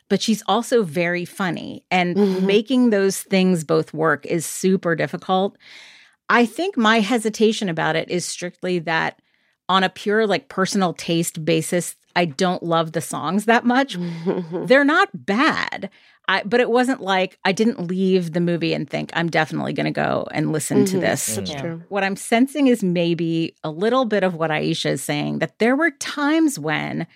but 0.08 0.22
she's 0.22 0.42
also 0.46 0.84
very 0.84 1.24
funny. 1.24 1.84
And 1.90 2.16
Mhm. 2.16 2.42
making 2.42 2.90
those 2.90 3.22
things 3.22 3.64
both 3.64 3.92
work 3.92 4.24
is 4.26 4.46
super 4.46 4.94
difficult. 4.94 5.56
I 6.28 6.46
think 6.46 6.76
my 6.76 7.00
hesitation 7.00 7.68
about 7.68 7.96
it 7.96 8.08
is 8.10 8.24
strictly 8.24 8.78
that 8.80 9.20
on 9.68 9.82
a 9.84 9.88
pure, 9.88 10.26
like 10.26 10.48
personal 10.48 10.92
taste 10.92 11.44
basis, 11.44 11.96
I 12.14 12.24
don't 12.26 12.62
love 12.62 12.92
the 12.92 13.00
songs 13.00 13.44
that 13.46 13.64
much. 13.64 13.96
They're 14.66 14.84
not 14.84 15.08
bad. 15.26 15.90
I, 16.28 16.42
but 16.44 16.60
it 16.60 16.70
wasn't 16.70 17.00
like 17.00 17.38
I 17.44 17.50
didn't 17.52 17.88
leave 17.88 18.32
the 18.32 18.40
movie 18.40 18.74
and 18.74 18.88
think 18.88 19.10
I'm 19.12 19.28
definitely 19.28 19.72
going 19.72 19.86
to 19.86 19.90
go 19.92 20.26
and 20.32 20.52
listen 20.52 20.84
to 20.86 20.96
Mhm. 20.98 21.00
this 21.00 21.26
That's 21.36 21.50
Yeah. 21.50 21.60
true. 21.60 21.82
what 21.88 22.04
I'm 22.04 22.14
sensing 22.16 22.68
is 22.68 22.82
maybe 22.82 23.56
a 23.64 23.70
little 23.70 24.04
bit 24.04 24.22
of 24.22 24.34
what 24.34 24.50
Aisha 24.50 24.90
is 24.90 25.02
saying 25.02 25.40
that 25.40 25.58
there 25.58 25.74
were 25.74 25.90
times 25.90 26.58
when 26.60 27.06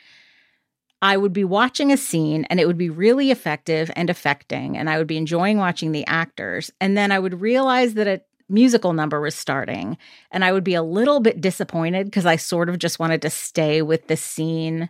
I 1.02 1.16
would 1.18 1.32
be 1.32 1.44
watching 1.44 1.92
a 1.92 1.96
scene 1.96 2.46
and 2.50 2.58
it 2.58 2.66
would 2.66 2.78
be 2.78 2.90
really 2.90 3.30
effective 3.30 3.90
and 3.94 4.08
affecting, 4.10 4.76
and 4.76 4.88
I 4.90 4.98
would 4.98 5.06
be 5.06 5.18
enjoying 5.18 5.58
watching 5.58 5.92
the 5.92 6.06
actors. 6.06 6.70
And 6.80 6.96
then 6.96 7.12
I 7.12 7.18
would 7.18 7.40
realize 7.40 7.94
that 7.94 8.08
a 8.08 8.22
musical 8.48 8.92
number 8.92 9.20
was 9.20 9.34
starting, 9.34 9.96
and 10.30 10.44
I 10.44 10.52
would 10.52 10.64
be 10.64 10.74
a 10.74 10.82
little 10.82 11.20
bit 11.20 11.40
disappointed 11.40 12.06
because 12.06 12.26
I 12.26 12.36
sort 12.36 12.68
of 12.68 12.78
just 12.78 12.98
wanted 12.98 13.22
to 13.22 13.30
stay 13.30 13.82
with 13.82 14.06
the 14.06 14.16
scene 14.16 14.88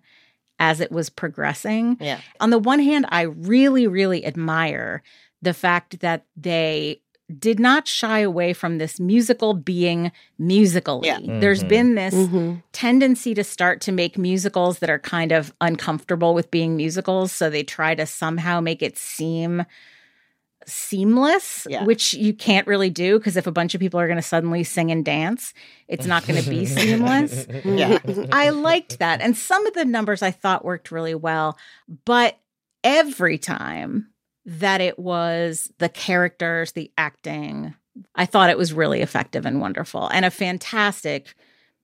as 0.58 0.80
it 0.80 0.90
was 0.90 1.10
progressing 1.10 1.96
Yeah. 2.00 2.18
on 2.40 2.50
the 2.50 2.58
one 2.58 2.80
hand, 2.80 3.06
I 3.10 3.22
really, 3.22 3.86
really 3.86 4.25
admire 4.25 5.02
the 5.42 5.52
fact 5.52 6.00
that 6.00 6.25
they 6.36 7.00
did 7.40 7.58
not 7.58 7.88
shy 7.88 8.20
away 8.20 8.52
from 8.52 8.78
this 8.78 9.00
musical 9.00 9.52
being 9.52 10.12
musically. 10.38 11.08
Yeah. 11.08 11.18
There's 11.40 11.64
Mhm. 11.64 11.68
been 11.68 11.94
this 11.96 12.14
Mhm. 12.14 12.62
tendency 12.72 13.34
to 13.34 13.42
start 13.42 13.80
to 13.82 13.92
make 13.92 14.16
musicals 14.16 14.78
that 14.78 14.88
are 14.88 15.00
kind 15.00 15.32
of 15.32 15.52
uncomfortable 15.60 16.34
with 16.34 16.50
being 16.52 16.76
musicals. 16.76 17.32
So 17.32 17.50
they 17.50 17.64
try 17.64 17.94
to 17.96 18.06
somehow 18.06 18.60
make 18.60 18.80
it 18.80 18.96
seem 18.96 19.64
seamless, 20.66 21.66
Yeah. 21.70 21.85
which 21.85 22.12
you 22.14 22.32
can't 22.35 22.66
really 22.66 22.90
do 22.90 23.18
because 23.18 23.37
if 23.37 23.46
a 23.46 23.52
bunch 23.52 23.75
of 23.75 23.80
people 23.80 24.00
are 24.00 24.06
going 24.06 24.16
to 24.18 24.23
suddenly 24.23 24.64
sing 24.64 24.90
and 24.90 25.04
dance, 25.04 25.54
it's 25.88 26.06
not 26.06 26.26
going 26.26 26.42
to 26.42 26.49
be 26.50 26.66
seamless. 26.66 27.46
Yeah. 27.64 27.99
I 28.32 28.50
liked 28.50 28.99
that. 28.99 29.20
And 29.20 29.37
some 29.37 29.66
of 29.66 29.75
the 29.75 29.85
numbers 29.85 30.23
I 30.23 30.30
thought 30.30 30.64
worked 30.64 30.90
really 30.90 31.14
well. 31.14 31.56
But 32.04 32.38
every 32.85 33.38
time 33.38 34.08
that 34.44 34.80
it 34.80 34.99
was 34.99 35.70
the 35.78 35.88
characters, 35.88 36.73
the 36.73 36.90
acting, 36.99 37.75
I 38.14 38.26
thought 38.26 38.50
it 38.50 38.58
was 38.58 38.73
really 38.73 39.00
effective 39.02 39.46
and 39.46 39.61
wonderful 39.61 40.08
and 40.08 40.25
a 40.25 40.30
fantastic 40.30 41.35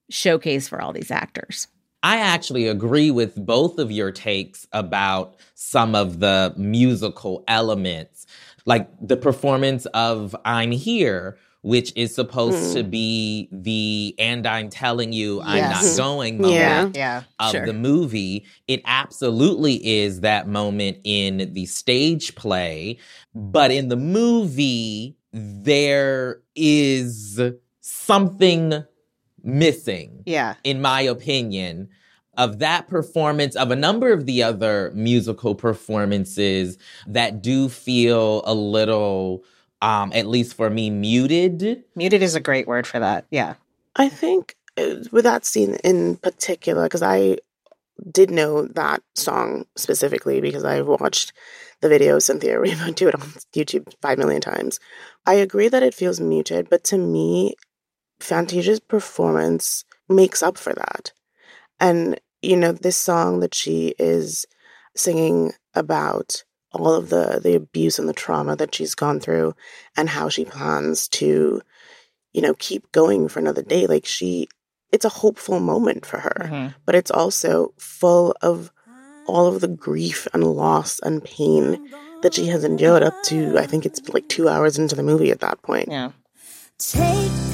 showcase 0.09 0.67
for 0.67 0.81
all 0.81 0.93
these 0.93 1.11
actors. 1.11 1.67
I 2.05 2.17
actually 2.17 2.67
agree 2.67 3.11
with 3.11 3.33
both 3.45 3.79
of 3.79 3.89
your 3.89 4.11
takes 4.11 4.67
about 4.73 5.35
some 5.55 5.95
of 5.95 6.19
the 6.19 6.53
musical 6.57 7.45
elements, 7.47 8.27
like 8.65 8.89
the 9.01 9.17
performance 9.17 9.85
of 9.87 10.35
I'm 10.45 10.71
Here, 10.71 11.37
which 11.61 11.93
is 11.95 12.13
supposed 12.13 12.73
to 12.75 12.83
mm. 12.83 12.89
be 12.91 13.47
the 13.51 14.15
and 14.19 14.45
I'm 14.45 14.69
telling 14.69 15.13
you 15.13 15.41
I'm 15.41 15.57
Yes. 15.57 15.97
not 15.97 16.03
going 16.03 16.37
moment 16.41 16.95
Yeah. 16.95 17.23
Yeah. 17.39 17.45
of 17.45 17.51
Sure. 17.51 17.65
the 17.65 17.73
movie. 17.73 18.45
It 18.67 18.81
absolutely 18.85 19.75
is 19.85 20.21
that 20.21 20.47
moment 20.47 20.97
in 21.03 21.51
the 21.53 21.65
stage 21.65 22.35
play, 22.35 22.97
but 23.33 23.71
in 23.71 23.87
the 23.89 23.95
movie, 23.95 25.15
there 25.31 26.41
is 26.55 27.39
something 27.81 28.83
missing 29.43 30.23
Yeah. 30.25 30.55
in 30.63 30.81
my 30.81 31.01
opinion, 31.01 31.89
of 32.37 32.59
that 32.59 32.87
performance, 32.87 33.55
of 33.55 33.71
a 33.71 33.75
number 33.75 34.11
of 34.11 34.25
the 34.25 34.43
other 34.43 34.91
musical 34.93 35.55
performances 35.55 36.77
that 37.07 37.41
do 37.41 37.69
feel 37.69 38.41
a 38.45 38.53
little, 38.53 39.43
um, 39.81 40.11
at 40.13 40.27
least 40.27 40.55
for 40.55 40.69
me, 40.69 40.89
muted. 40.89 41.83
Muted 41.95 42.23
is 42.23 42.35
a 42.35 42.39
great 42.39 42.67
word 42.67 42.87
for 42.87 42.99
that. 42.99 43.25
Yeah. 43.29 43.55
I 43.95 44.09
think 44.09 44.55
uh, 44.77 44.95
with 45.11 45.25
that 45.25 45.45
scene 45.45 45.75
in 45.83 46.17
particular, 46.17 46.83
because 46.83 47.03
I 47.03 47.37
did 48.11 48.31
know 48.31 48.65
that 48.65 49.01
song 49.15 49.65
specifically 49.75 50.41
because 50.41 50.63
I 50.63 50.81
watched 50.81 51.31
the 51.81 51.89
video 51.89 52.17
Cynthia 52.19 52.55
Erivo 52.57 52.95
do 52.95 53.07
it 53.07 53.15
on 53.15 53.21
YouTube 53.53 53.93
five 54.01 54.17
million 54.17 54.41
times. 54.41 54.79
I 55.25 55.35
agree 55.35 55.67
that 55.67 55.83
it 55.83 55.93
feels 55.93 56.19
muted, 56.19 56.69
but 56.69 56.83
to 56.85 56.97
me, 56.97 57.55
Fantasia's 58.19 58.79
performance 58.79 59.85
makes 60.09 60.41
up 60.41 60.57
for 60.57 60.73
that. 60.73 61.11
And, 61.79 62.19
you 62.41 62.55
know, 62.55 62.71
this 62.71 62.97
song 62.97 63.39
that 63.41 63.53
she 63.55 63.93
is 63.99 64.45
singing 64.95 65.53
about 65.73 66.43
all 66.71 66.93
of 66.93 67.09
the 67.09 67.39
the 67.43 67.53
abuse 67.55 67.99
and 67.99 68.09
the 68.09 68.13
trauma 68.13 68.55
that 68.55 68.73
she's 68.73 68.95
gone 68.95 69.19
through 69.19 69.53
and 69.95 70.09
how 70.09 70.27
she 70.29 70.43
plans 70.45 71.07
to 71.07 71.61
you 72.33 72.41
know 72.41 72.55
keep 72.57 72.91
going 72.91 73.27
for 73.27 73.39
another 73.39 73.61
day 73.61 73.85
like 73.85 74.05
she 74.07 74.47
it's 74.91 75.05
a 75.05 75.09
hopeful 75.09 75.59
moment 75.59 76.03
for 76.03 76.17
her 76.17 76.49
Mhm. 76.49 76.73
but 76.85 76.95
it's 76.95 77.11
also 77.11 77.73
full 77.77 78.35
of 78.41 78.71
all 79.27 79.45
of 79.47 79.61
the 79.61 79.67
grief 79.67 80.27
and 80.33 80.43
loss 80.43 80.99
and 80.99 81.23
pain 81.23 81.79
that 82.23 82.33
she 82.33 82.47
has 82.47 82.63
endured 82.63 83.03
up 83.03 83.13
to 83.25 83.55
i 83.59 83.67
think 83.67 83.85
it's 83.85 84.01
like 84.09 84.27
2 84.27 84.49
hours 84.49 84.79
into 84.79 84.95
the 84.95 85.03
movie 85.03 85.29
at 85.31 85.41
that 85.41 85.61
point 85.61 85.89
Yeah. 85.89 86.11
Take 86.79 87.52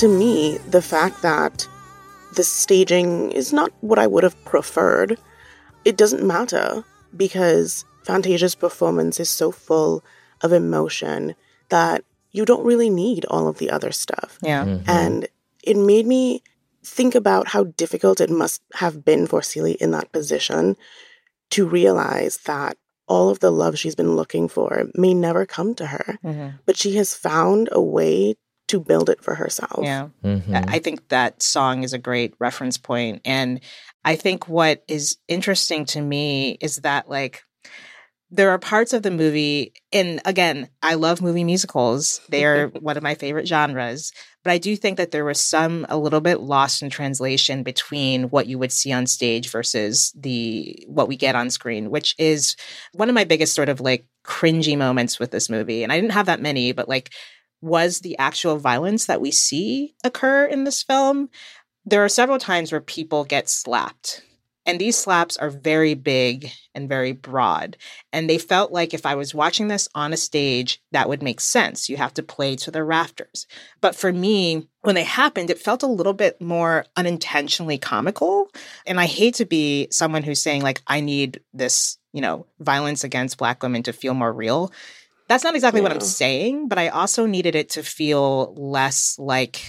to 0.00 0.08
me, 0.08 0.56
the 0.70 0.80
fact 0.80 1.20
that 1.20 1.68
the 2.34 2.42
staging 2.42 3.30
is 3.32 3.52
not 3.52 3.70
what 3.82 3.98
I 3.98 4.06
would 4.06 4.22
have 4.24 4.44
preferred, 4.46 5.18
it 5.84 5.98
doesn't 5.98 6.26
matter 6.26 6.82
because 7.14 7.84
Fantasia's 8.04 8.54
performance 8.54 9.20
is 9.20 9.28
so 9.28 9.50
full 9.50 10.02
of 10.40 10.52
emotion 10.54 11.34
that 11.68 12.02
you 12.32 12.46
don't 12.46 12.64
really 12.64 12.88
need 12.88 13.26
all 13.26 13.46
of 13.46 13.58
the 13.58 13.70
other 13.70 13.92
stuff. 13.92 14.38
Yeah. 14.40 14.64
Mhm. 14.64 14.88
And 14.88 15.28
it 15.62 15.76
made 15.76 16.06
me 16.06 16.42
think 16.82 17.14
about 17.14 17.48
how 17.48 17.64
difficult 17.64 18.22
it 18.22 18.30
must 18.30 18.62
have 18.76 19.04
been 19.04 19.26
for 19.26 19.42
Celie 19.42 19.72
in 19.84 19.90
that 19.90 20.12
position 20.12 20.78
to 21.50 21.66
realize 21.68 22.38
that 22.46 22.78
all 23.06 23.28
of 23.28 23.40
the 23.40 23.50
love 23.52 23.78
she's 23.78 23.96
been 23.96 24.16
looking 24.16 24.48
for 24.48 24.86
may 24.94 25.12
never 25.12 25.44
come 25.44 25.74
to 25.74 25.86
her, 25.88 26.18
Mhm. 26.24 26.54
but 26.64 26.78
she 26.78 26.96
has 26.96 27.12
found 27.12 27.68
a 27.72 27.82
way 27.82 28.36
to 28.70 28.80
build 28.80 29.08
it 29.10 29.22
for 29.22 29.34
herself. 29.34 29.80
Yeah. 29.82 30.08
Mhm. 30.24 30.54
I 30.54 30.76
I 30.76 30.78
think 30.78 31.08
that 31.08 31.42
song 31.42 31.82
is 31.82 31.92
a 31.92 31.98
great 31.98 32.34
reference 32.38 32.78
point. 32.78 33.20
And 33.24 33.60
I 34.04 34.16
think 34.16 34.48
what 34.48 34.82
is 34.88 35.16
interesting 35.28 35.84
to 35.86 36.00
me 36.00 36.56
is 36.60 36.76
that, 36.76 37.08
like, 37.08 37.42
there 38.32 38.50
are 38.50 38.58
parts 38.58 38.92
of 38.92 39.02
the 39.02 39.10
movie, 39.10 39.72
and 39.92 40.20
again, 40.24 40.68
I 40.82 40.94
love 40.94 41.20
movie 41.20 41.42
musicals. 41.42 42.20
They 42.28 42.44
are 42.44 42.68
one 42.80 42.96
of 42.96 43.02
my 43.02 43.14
favorite 43.16 43.48
genres. 43.48 44.12
But 44.44 44.52
I 44.52 44.58
do 44.58 44.74
think 44.76 44.96
that 44.96 45.10
there 45.10 45.24
was 45.24 45.40
some 45.40 45.84
a 45.90 45.98
little 45.98 46.20
bit 46.20 46.40
lost 46.40 46.80
in 46.82 46.88
translation 46.90 47.62
between 47.62 48.30
what 48.30 48.46
you 48.46 48.56
would 48.58 48.72
see 48.72 48.92
on 48.92 49.06
stage 49.06 49.50
versus 49.50 50.12
the 50.16 50.82
what 50.88 51.08
we 51.08 51.16
get 51.16 51.34
on 51.34 51.50
screen, 51.50 51.90
which 51.90 52.14
is 52.18 52.56
one 52.94 53.08
of 53.10 53.14
my 53.14 53.24
biggest 53.24 53.54
sort 53.54 53.68
of 53.68 53.80
like 53.80 54.06
cringy 54.24 54.78
moments 54.78 55.18
with 55.18 55.30
this 55.30 55.50
movie. 55.50 55.82
And 55.82 55.92
I 55.92 56.00
didn't 56.00 56.12
have 56.12 56.26
that 56.26 56.40
many, 56.40 56.72
but 56.72 56.88
like 56.88 57.10
was 57.60 58.00
the 58.00 58.16
actual 58.18 58.56
violence 58.56 59.06
that 59.06 59.20
we 59.20 59.30
see 59.30 59.94
occur 60.04 60.44
in 60.46 60.64
this 60.64 60.82
film. 60.82 61.30
There 61.84 62.04
are 62.04 62.08
several 62.08 62.38
times 62.38 62.72
where 62.72 62.80
people 62.80 63.24
get 63.24 63.48
slapped. 63.48 64.22
And 64.66 64.78
these 64.78 64.96
slaps 64.96 65.36
are 65.38 65.48
very 65.50 65.94
big 65.94 66.50
and 66.74 66.88
very 66.88 67.12
broad. 67.12 67.78
And 68.12 68.28
they 68.28 68.36
felt 68.38 68.70
like 68.70 68.92
if 68.92 69.06
I 69.06 69.14
was 69.14 69.34
watching 69.34 69.68
this 69.68 69.88
on 69.94 70.12
a 70.12 70.18
stage, 70.18 70.82
that 70.92 71.08
would 71.08 71.22
make 71.22 71.40
sense. 71.40 71.88
You 71.88 71.96
have 71.96 72.12
to 72.14 72.22
play 72.22 72.56
to 72.56 72.70
the 72.70 72.84
rafters. 72.84 73.46
But 73.80 73.96
for 73.96 74.12
me, 74.12 74.68
when 74.82 74.94
they 74.94 75.02
happened, 75.04 75.48
it 75.48 75.58
felt 75.58 75.82
a 75.82 75.88
little 75.88 76.12
bit 76.12 76.40
more 76.42 76.84
unintentionally 76.94 77.78
comical. 77.78 78.50
And 78.86 79.00
I 79.00 79.06
hate 79.06 79.34
to 79.36 79.46
be 79.46 79.88
someone 79.90 80.22
who's 80.22 80.42
saying, 80.42 80.62
like, 80.62 80.82
I 80.86 81.00
need 81.00 81.40
this, 81.54 81.96
you 82.12 82.20
know, 82.20 82.46
violence 82.60 83.02
against 83.02 83.38
Black 83.38 83.62
women 83.62 83.82
to 83.84 83.94
feel 83.94 84.14
more 84.14 84.32
real. 84.32 84.72
That's 85.30 85.44
not 85.44 85.54
exactly 85.54 85.80
what 85.80 85.92
I'm 85.92 86.00
saying, 86.00 86.66
but 86.66 86.76
I 86.76 86.88
also 86.88 87.24
needed 87.24 87.54
it 87.54 87.68
to 87.70 87.84
feel 87.84 88.52
less 88.56 89.16
like 89.16 89.62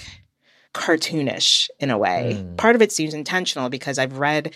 cartoonish 0.74 1.70
in 1.80 1.92
a 1.92 2.00
way. 2.00 2.42
Mm. 2.44 2.58
Part 2.58 2.76
of 2.76 2.82
it 2.82 2.92
seems 2.92 3.14
intentional 3.14 3.70
because 3.70 4.00
I've 4.00 4.18
read 4.18 4.56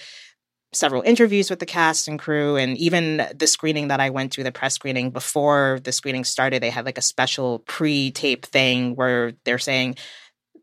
several 0.73 1.03
interviews 1.03 1.51
with 1.51 1.59
the 1.59 1.67
cast 1.67 2.07
and 2.07 2.17
crew 2.17 2.55
and 2.55 2.75
even 2.79 3.27
the 3.35 3.45
screening 3.45 3.89
that 3.89 3.99
I 3.99 4.09
went 4.09 4.31
to 4.31 4.43
the 4.43 4.51
press 4.51 4.73
screening 4.73 5.11
before 5.11 5.79
the 5.83 5.91
screening 5.91 6.23
started 6.23 6.63
they 6.63 6.71
had 6.71 6.85
like 6.85 6.97
a 6.97 7.03
special 7.03 7.59
pre-tape 7.59 8.43
thing 8.43 8.95
where 8.95 9.33
they're 9.43 9.59
saying 9.59 9.97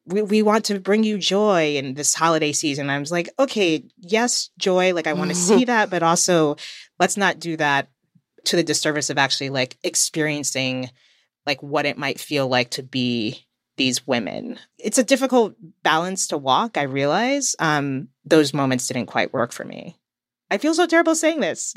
we, 0.07 0.23
we 0.23 0.43
want 0.43 0.65
to 0.65 0.81
bring 0.81 1.05
you 1.05 1.19
joy 1.19 1.77
in 1.77 1.95
this 1.95 2.15
holiday 2.15 2.51
season. 2.51 2.91
I 2.91 2.99
was 2.99 3.13
like, 3.13 3.31
okay, 3.39 3.85
yes, 3.99 4.51
joy. 4.59 4.93
Like, 4.93 5.07
I 5.07 5.13
want 5.13 5.31
to 5.31 5.37
see 5.37 5.65
that, 5.67 5.91
but 5.91 6.03
also 6.03 6.57
let's 6.99 7.17
not 7.17 7.39
do 7.39 7.57
that 7.59 7.92
to 8.45 8.57
the 8.57 8.63
disservice 8.63 9.11
of 9.11 9.19
actually 9.19 9.51
like 9.51 9.77
experiencing 9.83 10.91
like 11.47 11.63
what 11.63 11.87
it 11.87 11.99
might 11.99 12.21
feel 12.21 12.49
like 12.49 12.71
to 12.71 12.83
be 12.83 13.47
these 13.77 14.07
women. 14.07 14.59
It's 14.79 14.99
a 14.99 15.05
difficult 15.05 15.55
balance 15.83 16.29
to 16.29 16.39
walk, 16.39 16.77
I 16.77 16.83
realize. 16.83 17.57
Um, 17.59 18.09
those 18.25 18.55
moments 18.55 18.87
didn't 18.87 19.07
quite 19.07 19.33
work 19.33 19.53
for 19.53 19.65
me. 19.65 19.97
I 20.51 20.59
feel 20.59 20.75
so 20.75 20.87
terrible 20.87 21.15
saying 21.15 21.41
this. 21.41 21.73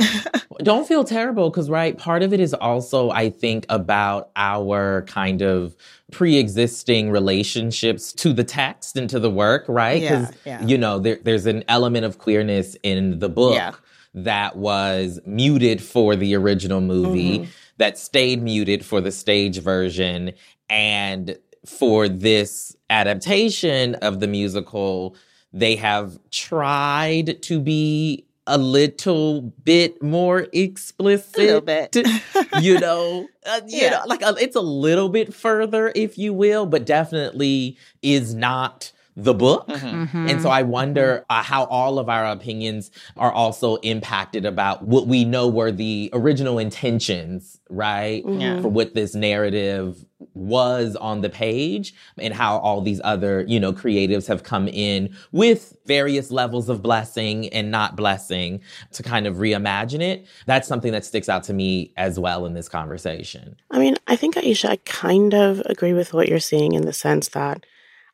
Don't 0.63 0.85
feel 0.85 1.05
terrible 1.05 1.49
because, 1.49 1.69
right, 1.69 1.97
part 1.97 2.23
of 2.23 2.33
it 2.33 2.41
is 2.41 2.53
also, 2.53 3.09
I 3.09 3.29
think, 3.29 3.65
about 3.69 4.31
our 4.35 5.03
kind 5.03 5.41
of 5.41 5.77
pre 6.11 6.37
existing 6.37 7.09
relationships 7.09 8.11
to 8.13 8.33
the 8.33 8.43
text 8.43 8.97
and 8.97 9.09
to 9.09 9.19
the 9.19 9.31
work, 9.31 9.63
right? 9.69 10.01
Yeah, 10.01 10.31
yeah. 10.43 10.61
you 10.61 10.77
know, 10.77 10.99
there, 10.99 11.19
there's 11.23 11.45
an 11.45 11.63
element 11.69 12.03
of 12.03 12.17
queerness 12.17 12.75
in 12.83 13.19
the 13.19 13.29
book 13.29 13.55
Yeah. 13.55 13.71
That 14.15 14.55
was 14.57 15.19
muted 15.25 15.83
for 15.83 16.15
the 16.15 16.33
original 16.35 16.81
movie, 16.81 17.39
Mhm. 17.39 17.47
that 17.77 17.97
stayed 17.97 18.41
muted 18.41 18.83
for 18.85 19.01
the 19.01 19.11
stage 19.11 19.59
version. 19.59 20.31
And 20.69 21.37
for 21.65 22.07
this 22.07 22.75
adaptation 22.89 23.95
of 23.95 24.19
the 24.21 24.27
musical, 24.27 25.15
they 25.53 25.75
have 25.75 26.17
tried 26.31 27.41
to 27.43 27.59
be 27.59 28.25
a 28.47 28.57
little 28.57 29.41
bit 29.63 30.01
more 30.03 30.47
explicit. 30.53 31.37
a 31.37 31.41
little 31.41 31.61
bit. 31.61 31.97
you 32.61 32.79
know, 32.79 33.27
uh, 33.45 33.61
you 33.67 33.81
Yeah. 33.81 33.89
know, 33.91 34.01
like 34.05 34.21
a, 34.21 34.35
it's 34.39 34.55
a 34.55 34.61
little 34.61 35.09
bit 35.09 35.33
further, 35.33 35.91
if 35.95 36.17
you 36.17 36.31
will, 36.33 36.65
but 36.67 36.85
definitely 36.85 37.75
is 38.01 38.35
not 38.35 38.91
the 39.15 39.33
book. 39.33 39.67
Mhm. 39.69 40.29
And 40.29 40.41
so 40.41 40.49
I 40.49 40.63
wonder 40.63 41.25
uh, 41.29 41.41
how 41.41 41.65
all 41.65 41.99
of 41.99 42.09
our 42.09 42.25
opinions 42.25 42.91
are 43.15 43.31
also 43.31 43.75
impacted 43.77 44.45
about 44.45 44.83
what 44.85 45.07
we 45.07 45.23
know 45.23 45.47
were 45.47 45.71
the 45.71 46.09
original 46.11 46.59
intentions, 46.59 47.59
right? 47.69 48.23
Yeah. 48.27 48.61
For 48.61 48.67
what 48.67 48.93
this 48.93 49.15
narrative 49.15 50.03
was 50.33 50.97
on 50.97 51.21
the 51.21 51.29
page 51.29 51.93
and 52.17 52.33
how 52.33 52.57
all 52.57 52.81
these 52.81 52.99
other, 53.05 53.45
you 53.47 53.59
know, 53.59 53.71
creatives 53.71 54.27
have 54.27 54.43
come 54.43 54.67
in 54.67 55.15
with 55.31 55.77
various 55.85 56.29
levels 56.31 56.67
of 56.67 56.81
blessing 56.81 57.47
and 57.49 57.71
not 57.71 57.95
blessing 57.95 58.59
to 58.91 59.03
kind 59.03 59.27
of 59.27 59.35
reimagine 59.35 60.01
it. 60.01 60.25
That's 60.45 60.67
something 60.67 60.91
that 60.91 61.05
sticks 61.05 61.29
out 61.29 61.43
to 61.43 61.53
me 61.53 61.93
as 61.95 62.19
well 62.19 62.45
in 62.45 62.53
this 62.53 62.67
conversation. 62.67 63.55
I 63.71 63.79
mean, 63.79 63.95
I 64.07 64.17
think 64.17 64.35
Aisha, 64.35 64.69
I 64.69 64.75
kind 64.85 65.33
of 65.33 65.61
agree 65.67 65.93
with 65.93 66.13
what 66.13 66.27
you're 66.27 66.39
saying 66.39 66.73
in 66.73 66.85
the 66.85 66.93
sense 66.93 67.29
that 67.29 67.65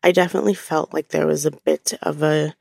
I 0.03 0.12
definitely 0.12 0.53
felt 0.55 0.93
like 0.93 1.10
there 1.10 1.27
was 1.27 1.46
a 1.46 1.51
bit 1.51 1.93
of 2.01 2.24
a 2.24 2.55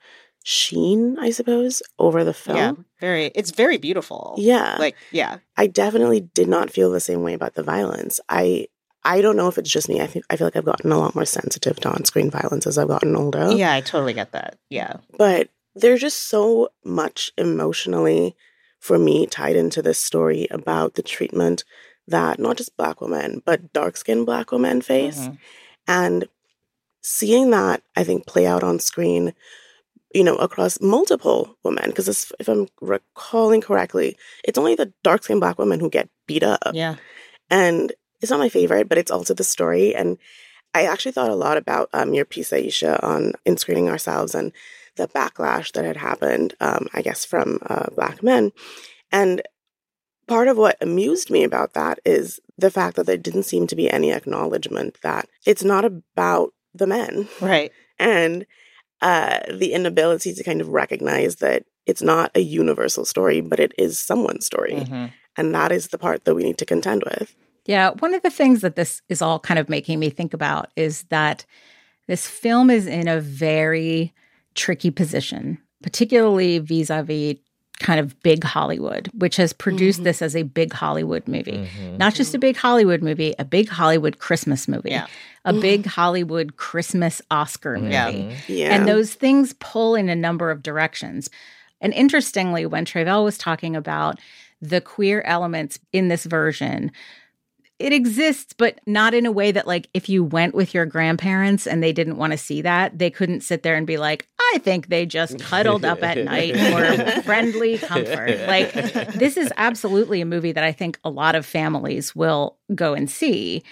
sheen, 0.45 1.19
I 1.19 1.31
suppose, 1.31 1.83
over 1.99 2.25
the 2.25 2.35
film. 2.35 2.57
yeah, 2.57 2.73
very. 3.01 3.27
It's 3.35 3.51
very 3.51 3.79
beautiful. 3.79 4.35
Yeah. 4.39 4.77
like 4.79 4.97
yeah, 5.11 5.39
I 5.57 5.67
definitely 5.67 6.21
did 6.21 6.49
not 6.49 6.71
feel 6.71 6.91
the 6.91 7.01
same 7.01 7.23
way 7.23 7.35
about 7.35 7.55
the 7.55 7.63
violence. 7.63 8.21
I 8.29 8.69
I 9.05 9.21
don't 9.23 9.37
know 9.37 9.49
if 9.49 9.59
it's 9.59 9.71
just 9.71 9.89
me. 9.89 10.01
I 10.01 10.07
think 10.07 10.25
I 10.31 10.37
feel 10.37 10.47
like 10.47 10.57
I've 10.57 10.65
gotten 10.65 10.93
a 10.93 10.99
lot 10.99 11.15
more 11.15 11.25
sensitive 11.25 11.77
to 11.81 11.91
on-screen 11.91 12.31
violence 12.31 12.67
as 12.67 12.77
I've 12.79 12.89
gotten 12.89 13.17
older. 13.17 13.51
yeah. 13.53 13.73
I 13.73 13.81
totally 13.81 14.13
get 14.15 14.33
that. 14.33 14.59
Yeah, 14.69 14.97
But 15.17 15.49
there's 15.75 16.01
just 16.01 16.29
so 16.29 16.71
much 16.85 17.33
emotionally 17.39 18.35
for 18.81 18.99
me 18.99 19.27
tied 19.27 19.57
into 19.57 19.81
this 19.83 19.99
story 19.99 20.47
about 20.51 20.95
the 20.95 21.03
treatment 21.03 21.65
that 22.09 22.39
not 22.39 22.57
just 22.57 22.77
black 22.77 23.01
women, 23.01 23.41
but 23.45 23.73
dark 23.73 23.97
skinned 23.97 24.27
black 24.27 24.51
women 24.53 24.81
face. 24.81 25.21
Mhm. 25.29 25.39
And 25.87 26.29
seeing 27.03 27.51
that, 27.51 27.83
I 27.97 28.05
think, 28.05 28.27
play 28.27 28.47
out 28.47 28.63
on 28.63 28.79
screen, 28.79 29.35
you 30.15 30.25
know, 30.25 30.37
across 30.37 30.81
multiple 30.81 31.57
women, 31.63 31.91
because 31.91 32.33
if 32.39 32.49
I'm 32.49 32.69
recalling 32.81 33.61
correctly, 33.61 34.17
it's 34.45 34.59
only 34.59 34.75
the 34.75 34.93
dark 35.03 35.23
skinned 35.23 35.41
black 35.41 35.59
women 35.59 35.81
who 35.81 35.91
get 35.91 36.09
beat 36.27 36.43
up. 36.43 36.73
Yeah. 36.73 36.97
And 37.49 37.93
it's 38.21 38.31
not 38.31 38.41
my 38.41 38.49
favorite, 38.49 38.89
but 38.89 38.99
it's 38.99 39.11
also 39.11 39.35
the 39.35 39.45
story. 39.45 39.95
And 39.95 40.19
I 40.75 40.85
actually 40.85 41.13
thought 41.13 41.31
a 41.31 41.35
lot 41.35 41.57
about 41.57 41.89
um, 41.93 42.15
your 42.15 42.25
piece, 42.25 42.51
Aisha, 42.51 43.03
on 43.03 43.33
in 43.45 43.57
screening 43.57 43.89
ourselves 43.89 44.35
and 44.35 44.53
the 44.97 45.09
backlash 45.09 45.73
that 45.73 45.85
had 45.85 45.97
happened, 45.97 46.55
um, 46.61 46.87
I 46.93 47.03
guess, 47.03 47.25
from 47.25 47.59
uh, 47.67 47.87
black 47.95 48.23
men. 48.23 48.53
And 49.11 49.43
part 50.29 50.49
of 50.49 50.57
what 50.57 50.77
amused 50.81 51.31
me 51.31 51.43
about 51.43 51.73
that 51.73 51.99
is 52.05 52.41
the 52.59 52.71
fact 52.71 52.97
that 52.97 53.07
there 53.07 53.17
didn't 53.17 53.45
seem 53.45 53.67
to 53.69 53.77
be 53.77 53.91
any 53.91 54.13
acknowledgement 54.13 54.99
that 55.03 55.29
it's 55.47 55.65
not 55.65 55.85
about 55.85 56.53
the 56.75 56.87
men 56.87 57.29
Right. 57.41 57.73
and 57.99 58.47
uh, 59.03 59.41
the 59.53 59.73
inability 59.73 60.35
to 60.35 60.45
kind 60.45 60.61
of 60.61 60.69
recognize 60.69 61.37
that 61.37 61.65
it's 61.87 62.03
not 62.03 62.31
a 62.35 62.41
universal 62.41 63.05
story, 63.05 63.41
but 63.41 63.59
it 63.59 63.73
is 63.79 63.99
someone's 63.99 64.45
story. 64.47 64.75
Mhm. 64.75 65.13
And 65.37 65.55
that 65.55 65.73
is 65.73 65.89
the 65.89 65.99
part 65.99 66.25
that 66.25 66.35
we 66.35 66.43
need 66.45 66.59
to 66.59 66.67
contend 66.67 67.03
with. 67.05 67.35
Yeah, 67.67 67.91
one 67.99 68.15
of 68.15 68.23
the 68.23 68.31
things 68.31 68.61
that 68.61 68.77
this 68.77 69.01
is 69.09 69.23
all 69.23 69.39
kind 69.39 69.59
of 69.59 69.69
making 69.69 69.99
me 69.99 70.11
think 70.11 70.35
about 70.35 70.71
is 70.77 71.05
that 71.05 71.47
this 72.09 72.27
film 72.27 72.69
is 72.71 72.87
in 72.87 73.09
a 73.09 73.21
very 73.21 74.13
tricky 74.55 74.91
position, 74.91 75.59
particularly 75.83 76.59
vis 76.59 76.91
a 76.91 77.03
vis 77.03 77.37
kind 77.81 77.99
of 77.99 78.19
big 78.23 78.45
Hollywood, 78.45 79.09
which 79.15 79.37
has 79.37 79.53
produced 79.53 80.01
Mhm. 80.01 80.05
this 80.05 80.23
as 80.23 80.37
a 80.37 80.43
big 80.45 80.73
Hollywood 80.73 81.27
movie. 81.27 81.67
Mhm. 81.81 81.99
Not 81.99 82.15
just 82.15 82.35
a 82.35 82.39
big 82.39 82.57
Hollywood 82.57 83.03
movie, 83.03 83.35
a 83.39 83.45
big 83.45 83.69
Hollywood 83.71 84.19
Christmas 84.19 84.69
movie, 84.69 84.91
Yeah. 84.91 85.07
a 85.45 85.53
big 85.55 85.87
Hollywood 85.87 86.57
Christmas 86.57 87.21
Oscar 87.31 87.79
movie. 87.79 87.91
Yeah. 87.93 88.33
Yeah. 88.47 88.75
And 88.75 88.87
those 88.87 89.15
things 89.15 89.55
pull 89.59 89.95
in 89.97 90.09
a 90.09 90.15
number 90.15 90.51
of 90.51 90.63
directions. 90.63 91.29
And 91.81 91.93
interestingly, 91.95 92.67
when 92.67 92.85
Tre'vell 92.85 93.25
was 93.25 93.39
talking 93.39 93.75
about 93.75 94.19
the 94.63 94.83
queer 94.83 95.23
elements 95.23 95.79
in 95.93 96.09
this 96.09 96.25
version, 96.27 96.93
it 97.81 97.95
exists, 97.95 98.53
but 98.53 98.79
not 98.87 99.15
in 99.15 99.25
a 99.25 99.33
way 99.33 99.51
that, 99.53 99.67
like, 99.67 99.89
if 99.95 100.11
you 100.11 100.23
went 100.23 100.55
with 100.55 100.75
your 100.75 100.85
grandparents 100.85 101.67
and 101.67 101.83
they 101.83 101.95
didn't 101.95 102.19
want 102.19 102.33
to 102.33 102.37
see 102.37 102.61
that, 102.61 102.99
they 102.99 103.11
couldn't 103.11 103.41
sit 103.41 103.63
there 103.63 103.75
and 103.75 103.87
be 103.87 103.97
like, 103.97 104.29
I 104.53 104.59
think 104.59 104.89
they 104.89 105.07
just 105.07 105.39
cuddled 105.39 105.87
up 105.87 106.03
at 106.03 106.23
night 106.23 106.55
for 106.57 107.23
friendly 107.23 107.79
comfort. 107.79 108.39
Like, 108.47 108.73
this 109.15 109.39
is 109.39 109.51
absolutely 109.57 110.21
a 110.21 110.27
movie 110.27 110.53
that 110.53 110.63
I 110.63 110.73
think 110.73 111.01
a 111.05 111.11
lot 111.11 111.35
of 111.35 111.47
families 111.47 112.15
will 112.15 112.59
go 112.75 112.93
and 112.93 113.11
see. 113.11 113.63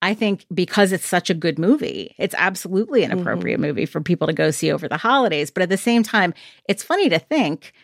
I 0.00 0.14
think 0.14 0.46
because 0.54 0.92
it's 0.92 1.06
such 1.06 1.28
a 1.28 1.34
good 1.34 1.58
movie, 1.58 2.14
it's 2.16 2.34
absolutely 2.38 3.02
an 3.02 3.10
mm-hmm. 3.10 3.20
appropriate 3.20 3.60
movie 3.60 3.84
for 3.84 4.00
people 4.00 4.28
to 4.28 4.32
go 4.32 4.50
see 4.50 4.72
over 4.72 4.88
the 4.88 4.96
holidays. 4.96 5.50
But 5.50 5.64
at 5.64 5.68
the 5.68 5.76
same 5.76 6.02
time, 6.02 6.32
it's 6.68 6.82
funny 6.82 7.10
to 7.10 7.18
think 7.18 7.74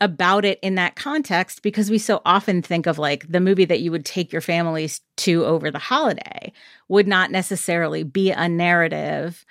about 0.00 0.44
it 0.44 0.58
in 0.62 0.76
that 0.76 0.94
context 0.96 1.62
because 1.62 1.90
we 1.90 1.98
so 1.98 2.20
often 2.24 2.62
think 2.62 2.86
of 2.86 2.98
like 2.98 3.26
the 3.30 3.40
movie 3.40 3.64
that 3.64 3.80
you 3.80 3.90
would 3.90 4.04
take 4.04 4.32
your 4.32 4.40
families 4.40 5.00
to 5.16 5.44
over 5.44 5.70
the 5.70 5.78
holiday 5.78 6.52
would 6.88 7.08
not 7.08 7.30
necessarily 7.30 8.02
be 8.04 8.30
a 8.30 8.48
narrative 8.48 9.44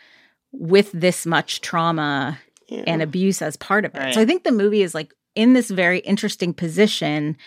with 0.52 0.92
this 0.94 1.26
much 1.26 1.62
trauma 1.62 2.40
Yeah. 2.70 2.84
and 2.88 3.02
abuse 3.02 3.42
as 3.42 3.58
part 3.58 3.86
of 3.86 3.94
it. 3.96 4.00
Right. 4.00 4.14
So 4.14 4.22
I 4.22 4.26
think 4.26 4.44
the 4.44 4.52
movie 4.52 4.82
is 4.84 4.96
like 4.96 5.14
in 5.36 5.54
this 5.54 5.70
very 5.70 6.00
interesting 6.00 6.54
position 6.54 7.38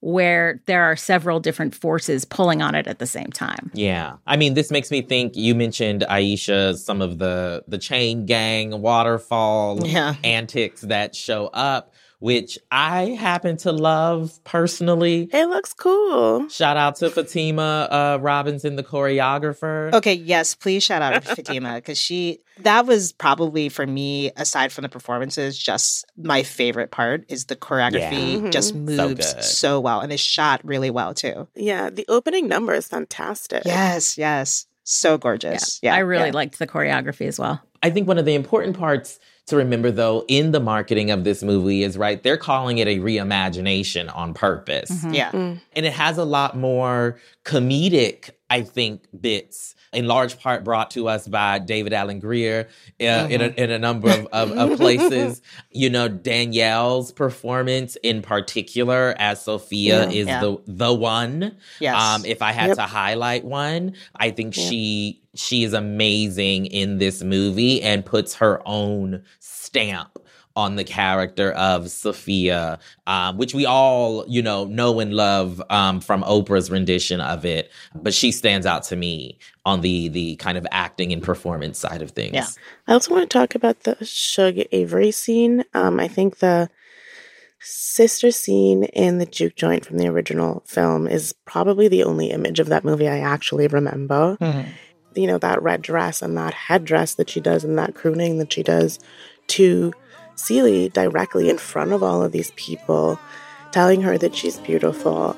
where 0.00 0.60
there 0.66 0.82
are 0.84 0.94
several 0.94 1.40
different 1.40 1.74
forces 1.74 2.24
pulling 2.24 2.62
on 2.62 2.74
it 2.74 2.86
at 2.86 2.98
the 2.98 3.06
same 3.06 3.30
time. 3.32 3.70
Yeah. 3.74 4.16
I 4.26 4.36
mean, 4.36 4.54
this 4.54 4.70
makes 4.70 4.90
me 4.90 5.02
think 5.02 5.34
you 5.36 5.54
mentioned 5.54 6.04
Aisha, 6.08 6.76
some 6.76 7.00
of 7.02 7.18
the 7.18 7.64
the 7.66 7.78
chain 7.78 8.26
gang 8.26 8.82
waterfall 8.82 9.84
Yeah. 9.86 10.14
antics 10.22 10.82
that 10.82 11.16
show 11.16 11.46
up, 11.48 11.92
which 12.18 12.58
I 12.70 13.06
happen 13.10 13.56
to 13.58 13.72
love 13.72 14.42
personally. 14.44 15.28
it 15.32 15.46
looks 15.48 15.72
cool. 15.72 16.48
Shout 16.48 16.76
out 16.76 16.96
to 16.96 17.10
Fatima 17.10 17.88
uh, 17.90 18.18
Robinson, 18.20 18.76
the 18.76 18.82
choreographer. 18.82 19.92
Okay, 19.94 20.14
yes, 20.14 20.54
please 20.54 20.82
shout 20.82 21.02
out 21.02 21.22
to 21.22 21.34
Fatima 21.34 21.74
because 21.76 21.98
she 21.98 22.40
that 22.60 22.86
was 22.86 23.12
probably 23.12 23.68
for 23.68 23.86
me, 23.86 24.30
aside 24.36 24.72
from 24.72 24.82
the 24.82 24.88
performances, 24.88 25.58
just 25.58 26.06
my 26.16 26.42
favorite 26.42 26.90
part 26.90 27.24
is 27.28 27.46
the 27.46 27.56
choreography 27.56 28.42
Yeah. 28.44 28.50
just 28.50 28.74
Mhm. 28.74 28.96
So 28.96 29.08
moves 29.08 29.34
good. 29.34 29.44
so, 29.44 29.80
well 29.80 30.00
and 30.00 30.10
is 30.12 30.20
shot 30.20 30.60
really 30.64 30.90
well 30.90 31.12
too. 31.12 31.48
Yeah, 31.54 31.90
the 31.90 32.06
opening 32.08 32.48
number 32.48 32.72
is 32.74 32.88
fantastic. 32.88 33.62
Yes, 33.66 34.16
yes. 34.16 34.66
So 34.84 35.18
gorgeous. 35.18 35.80
Yeah. 35.82 35.94
I 35.94 35.98
really 35.98 36.26
yeah. 36.28 36.32
liked 36.34 36.58
the 36.58 36.66
choreography 36.66 37.26
as 37.26 37.38
well. 37.38 37.60
I 37.82 37.90
think 37.90 38.08
one 38.08 38.18
of 38.18 38.24
the 38.24 38.34
important 38.34 38.78
parts 38.78 39.18
to 39.46 39.56
remember, 39.56 39.92
though, 39.92 40.24
in 40.26 40.50
the 40.50 40.58
marketing 40.60 41.10
of 41.10 41.22
this 41.22 41.42
movie 41.42 41.84
is 41.84 41.96
right, 41.96 42.20
they're 42.22 42.36
calling 42.36 42.78
it 42.78 42.88
a 42.88 42.98
reimagination 42.98 44.14
on 44.14 44.34
purpose. 44.34 44.90
Mhm. 44.90 45.14
Yeah. 45.14 45.30
Mm. 45.30 45.60
And 45.74 45.86
it 45.86 45.92
has 45.92 46.18
a 46.18 46.24
lot 46.24 46.56
more 46.56 47.16
comedic, 47.44 48.30
I 48.50 48.62
think, 48.62 49.02
bits, 49.18 49.75
in 49.92 50.06
large 50.06 50.38
part 50.38 50.64
brought 50.64 50.90
to 50.92 51.08
us 51.08 51.26
by 51.28 51.58
David 51.58 51.92
Alan 51.92 52.18
Grier 52.18 52.68
uh, 53.00 53.04
in, 53.04 53.40
a, 53.40 53.46
in 53.48 53.70
a 53.70 53.78
number 53.78 54.10
of, 54.10 54.26
of, 54.32 54.52
of 54.52 54.78
places. 54.78 55.40
You 55.70 55.90
know, 55.90 56.08
Danielle's 56.08 57.12
performance 57.12 57.96
in 58.02 58.22
particular 58.22 59.14
as 59.18 59.42
Sofia 59.42 60.04
Yeah. 60.04 60.10
is 60.10 60.26
Yeah. 60.26 60.40
the 60.40 60.58
the 60.66 60.94
one. 60.94 61.54
Yes. 61.80 62.00
Um, 62.00 62.24
if 62.24 62.40
I 62.40 62.52
had 62.52 62.68
Yep. 62.68 62.76
to 62.78 62.82
highlight 62.84 63.44
one, 63.44 63.94
I 64.16 64.30
think 64.30 64.56
Yeah. 64.56 64.68
she 64.68 65.20
she 65.34 65.64
is 65.64 65.74
amazing 65.74 66.64
in 66.66 66.96
this 66.96 67.22
movie 67.22 67.82
and 67.82 68.04
puts 68.06 68.36
her 68.36 68.62
own 68.64 69.22
stamp 69.38 70.18
on 70.56 70.76
the 70.76 70.84
character 70.84 71.52
of 71.52 71.90
Sofia, 71.90 72.78
um, 73.06 73.36
which 73.36 73.54
we 73.54 73.66
all, 73.66 74.24
you 74.26 74.42
know, 74.42 74.64
know 74.64 74.98
and 74.98 75.12
love 75.12 75.62
um, 75.68 76.00
from 76.00 76.22
Oprah's 76.22 76.70
rendition 76.70 77.20
of 77.20 77.44
it. 77.44 77.70
But 77.94 78.14
she 78.14 78.32
stands 78.32 78.66
out 78.66 78.82
to 78.84 78.96
me 78.96 79.38
on 79.66 79.82
the 79.82 80.08
the 80.08 80.36
kind 80.36 80.56
of 80.56 80.66
acting 80.72 81.12
and 81.12 81.22
performance 81.22 81.78
side 81.78 82.00
of 82.02 82.12
things. 82.12 82.34
Yeah. 82.34 82.46
I 82.88 82.94
also 82.94 83.14
want 83.14 83.30
to 83.30 83.38
talk 83.38 83.54
about 83.54 83.80
the 83.80 84.02
Shug 84.04 84.56
Avery 84.72 85.10
scene. 85.10 85.64
Um, 85.74 86.00
I 86.00 86.08
think 86.08 86.38
the 86.38 86.70
sister 87.60 88.30
scene 88.30 88.84
in 88.84 89.18
the 89.18 89.26
juke 89.26 89.56
joint 89.56 89.84
from 89.84 89.98
the 89.98 90.06
original 90.06 90.62
film 90.66 91.06
is 91.06 91.34
probably 91.44 91.88
the 91.88 92.04
only 92.04 92.30
image 92.30 92.60
of 92.60 92.68
that 92.68 92.84
movie 92.84 93.08
I 93.08 93.18
actually 93.18 93.66
remember. 93.66 94.36
Mhm. 94.40 94.66
You 95.14 95.26
know, 95.26 95.38
that 95.38 95.62
red 95.62 95.82
dress 95.82 96.22
and 96.22 96.36
that 96.36 96.54
headdress 96.54 97.14
that 97.14 97.28
she 97.28 97.40
does 97.40 97.64
and 97.64 97.78
that 97.78 97.94
crooning 97.94 98.38
that 98.38 98.52
she 98.52 98.62
does 98.62 98.98
to 99.48 99.92
Celie 100.36 100.88
directly 100.90 101.50
in 101.50 101.58
front 101.58 101.92
of 101.92 102.02
all 102.02 102.22
of 102.22 102.32
these 102.32 102.52
people, 102.52 103.18
telling 103.72 104.02
her 104.02 104.16
that 104.18 104.34
she's 104.34 104.58
beautiful. 104.58 105.36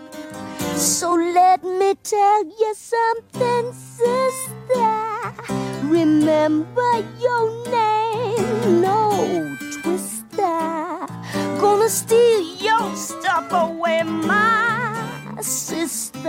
So 0.75 1.15
let 1.15 1.65
me 1.65 1.95
tell 2.03 2.45
you 2.45 2.75
something, 2.75 3.73
sister. 3.73 5.09
Remember 5.89 7.05
your 7.19 7.71
name, 7.71 8.81
no 8.83 9.57
twister. 9.81 11.07
Gonna 11.61 11.89
steal 11.89 12.57
your 12.57 12.95
stuff 12.95 13.51
away, 13.51 14.03
my 14.03 15.39
sister. 15.41 16.29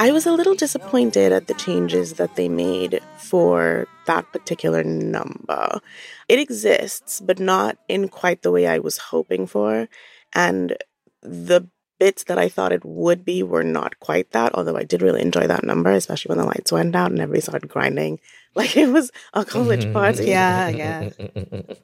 I 0.00 0.10
was 0.12 0.26
a 0.26 0.32
little 0.32 0.54
disappointed 0.54 1.32
at 1.32 1.46
the 1.48 1.54
changes 1.54 2.14
that 2.14 2.36
they 2.36 2.48
made 2.48 3.00
for 3.18 3.86
that 4.08 4.32
particular 4.32 4.82
number. 4.82 5.80
It 6.28 6.40
exists, 6.40 7.20
but 7.20 7.38
not 7.38 7.78
in 7.86 8.08
quite 8.08 8.42
the 8.42 8.50
way 8.50 8.66
I 8.66 8.78
was 8.80 8.98
hoping 8.98 9.46
for. 9.46 9.88
And 10.32 10.76
the 11.22 11.68
bits 11.98 12.24
that 12.24 12.38
I 12.38 12.48
thought 12.48 12.72
it 12.72 12.84
would 12.84 13.24
be 13.24 13.42
were 13.42 13.64
not 13.64 14.00
quite 14.00 14.30
that, 14.30 14.54
although 14.54 14.76
I 14.76 14.84
did 14.84 15.02
really 15.02 15.20
enjoy 15.20 15.46
that 15.46 15.64
number, 15.64 15.90
especially 15.90 16.30
when 16.30 16.38
the 16.38 16.44
lights 16.44 16.72
went 16.72 16.96
out 16.96 17.10
and 17.10 17.20
everybody 17.20 17.42
started 17.42 17.68
grinding 17.68 18.18
like 18.54 18.76
it 18.76 18.88
was 18.88 19.10
a 19.34 19.44
college 19.44 19.92
party. 19.92 20.24
Yeah, 20.28 20.68
yeah. 20.68 21.10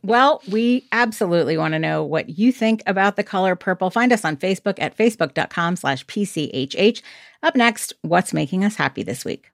Well, 0.02 0.42
we 0.48 0.86
absolutely 0.92 1.56
want 1.56 1.72
to 1.74 1.78
know 1.78 2.02
what 2.02 2.30
you 2.30 2.52
think 2.52 2.82
about 2.86 3.16
the 3.16 3.22
color 3.22 3.54
purple. 3.54 3.90
Find 3.90 4.12
us 4.12 4.24
on 4.24 4.36
Facebook 4.36 4.74
at 4.78 4.96
facebook.com 4.96 5.76
slash 5.76 6.04
PCHH. 6.06 7.02
Up 7.42 7.54
next, 7.54 7.92
what's 8.02 8.32
making 8.32 8.64
us 8.64 8.76
happy 8.76 9.02
this 9.02 9.24
week? 9.24 9.53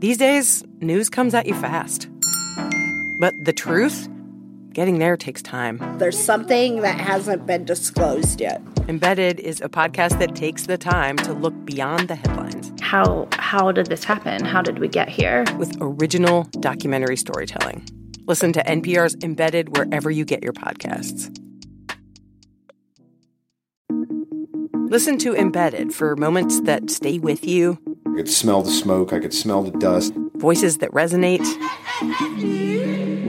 These 0.00 0.18
days, 0.18 0.62
news 0.80 1.08
comes 1.08 1.34
at 1.34 1.46
you 1.46 1.54
fast. 1.54 2.08
But 3.18 3.34
the 3.44 3.52
truth? 3.52 4.08
Getting 4.72 5.00
there 5.00 5.16
takes 5.16 5.42
time. 5.42 5.80
There's 5.98 6.16
something 6.16 6.82
that 6.82 7.00
hasn't 7.00 7.46
been 7.46 7.64
disclosed 7.64 8.40
yet. 8.40 8.62
Embedded 8.86 9.40
is 9.40 9.60
a 9.60 9.68
podcast 9.68 10.20
that 10.20 10.36
takes 10.36 10.66
the 10.66 10.78
time 10.78 11.16
to 11.16 11.32
look 11.32 11.52
beyond 11.64 12.06
the 12.06 12.14
headlines 12.14 12.72
How 12.80 13.26
how 13.32 13.72
did 13.72 13.86
this 13.86 14.04
happen? 14.04 14.44
How 14.44 14.62
did 14.62 14.78
we 14.78 14.86
get 14.86 15.08
here? 15.08 15.44
with 15.58 15.76
original 15.80 16.44
documentary 16.60 17.16
storytelling. 17.16 17.84
Listen 18.26 18.52
to 18.52 18.62
NPR's 18.62 19.16
Embedded 19.24 19.76
wherever 19.76 20.12
you 20.12 20.24
get 20.24 20.44
your 20.44 20.52
podcasts. 20.52 21.28
Listen 24.90 25.18
to 25.18 25.34
Embedded 25.34 25.92
for 25.92 26.14
moments 26.14 26.60
that 26.62 26.88
stay 26.88 27.18
with 27.18 27.44
you, 27.44 27.78
I 28.06 28.07
could 28.18 28.28
smell 28.28 28.62
the 28.62 28.70
smoke, 28.72 29.12
I 29.12 29.20
could 29.20 29.32
smell 29.32 29.62
the 29.62 29.70
dust. 29.78 30.12
voices 30.38 30.78
that 30.78 30.90
resonate, 30.90 31.46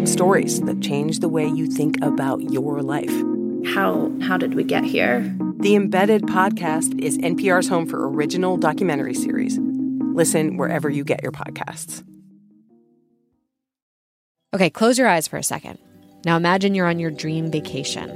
stories 0.08 0.62
that 0.62 0.82
change 0.82 1.20
the 1.20 1.30
way 1.30 1.48
you 1.48 1.68
think 1.68 2.02
about 2.02 2.42
your 2.52 2.82
life. 2.82 3.14
How 3.68 4.12
how 4.24 4.36
did 4.36 4.56
we 4.56 4.64
get 4.64 4.84
here? 4.84 5.22
The 5.60 5.76
Embedded 5.76 6.24
podcast 6.24 7.00
is 7.00 7.20
NPR's 7.20 7.68
home 7.68 7.86
for 7.86 8.10
original 8.10 8.58
documentary 8.58 9.14
series. 9.14 9.60
Listen 9.60 10.58
wherever 10.58 10.90
you 10.90 11.04
get 11.04 11.22
your 11.22 11.34
podcasts. 11.34 12.04
Okay, 14.56 14.72
close 14.72 14.98
your 14.98 15.08
eyes 15.08 15.28
for 15.28 15.38
a 15.38 15.44
second. 15.44 15.78
Now 16.26 16.36
imagine 16.36 16.74
you're 16.74 16.88
on 16.88 16.98
your 16.98 17.12
dream 17.12 17.52
vacation. 17.52 18.10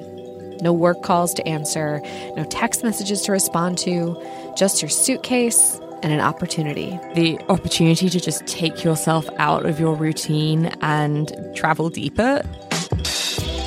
No 0.63 0.73
work 0.73 1.03
calls 1.03 1.35
to 1.35 1.47
answer, 1.47 2.01
no 2.35 2.45
text 2.45 2.83
messages 2.83 3.21
to 3.23 3.31
respond 3.31 3.77
to, 3.79 4.19
just 4.55 4.81
your 4.81 4.89
suitcase 4.89 5.79
and 6.03 6.11
an 6.13 6.19
opportunity. 6.19 6.99
the 7.15 7.39
opportunity 7.49 8.09
to 8.09 8.19
just 8.19 8.45
take 8.45 8.83
yourself 8.83 9.27
out 9.37 9.65
of 9.65 9.79
your 9.79 9.95
routine 9.95 10.67
and 10.81 11.31
travel 11.55 11.89
deeper. 11.89 12.41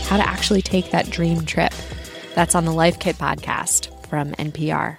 How 0.05 0.17
to 0.19 0.29
actually 0.29 0.63
take 0.63 0.91
that 0.91 1.11
dream 1.11 1.45
trip. 1.45 1.73
That's 2.35 2.55
on 2.55 2.65
the 2.65 2.73
Life 2.73 2.99
Kit 2.99 3.17
podcast 3.17 3.91
from 4.07 4.33
NPR. 4.33 4.99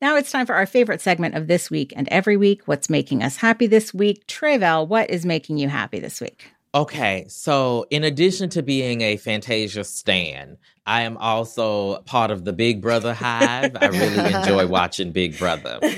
Now 0.00 0.16
it's 0.16 0.30
time 0.30 0.46
for 0.46 0.54
our 0.54 0.66
favorite 0.66 1.00
segment 1.00 1.34
of 1.34 1.46
this 1.46 1.70
week 1.70 1.92
and 1.96 2.06
every 2.08 2.36
week. 2.36 2.62
What's 2.66 2.90
making 2.90 3.22
us 3.22 3.36
happy 3.36 3.66
this 3.66 3.94
week? 3.94 4.26
Tre'vell, 4.26 4.86
what 4.86 5.10
is 5.10 5.24
making 5.24 5.58
you 5.58 5.68
happy 5.68 5.98
this 6.00 6.20
week? 6.20 6.52
Okay, 6.74 7.24
so 7.28 7.86
in 7.88 8.04
addition 8.04 8.50
to 8.50 8.62
being 8.62 9.00
a 9.00 9.16
Fantasia 9.16 9.84
stan, 9.84 10.58
I 10.84 11.02
am 11.02 11.16
also 11.16 12.00
part 12.02 12.30
of 12.30 12.44
the 12.44 12.52
Big 12.52 12.82
Brother 12.82 13.14
hive. 13.14 13.74
I 13.80 13.86
really 13.86 14.34
enjoy 14.34 14.66
watching 14.66 15.12
Big 15.12 15.38
Brother. 15.38 15.80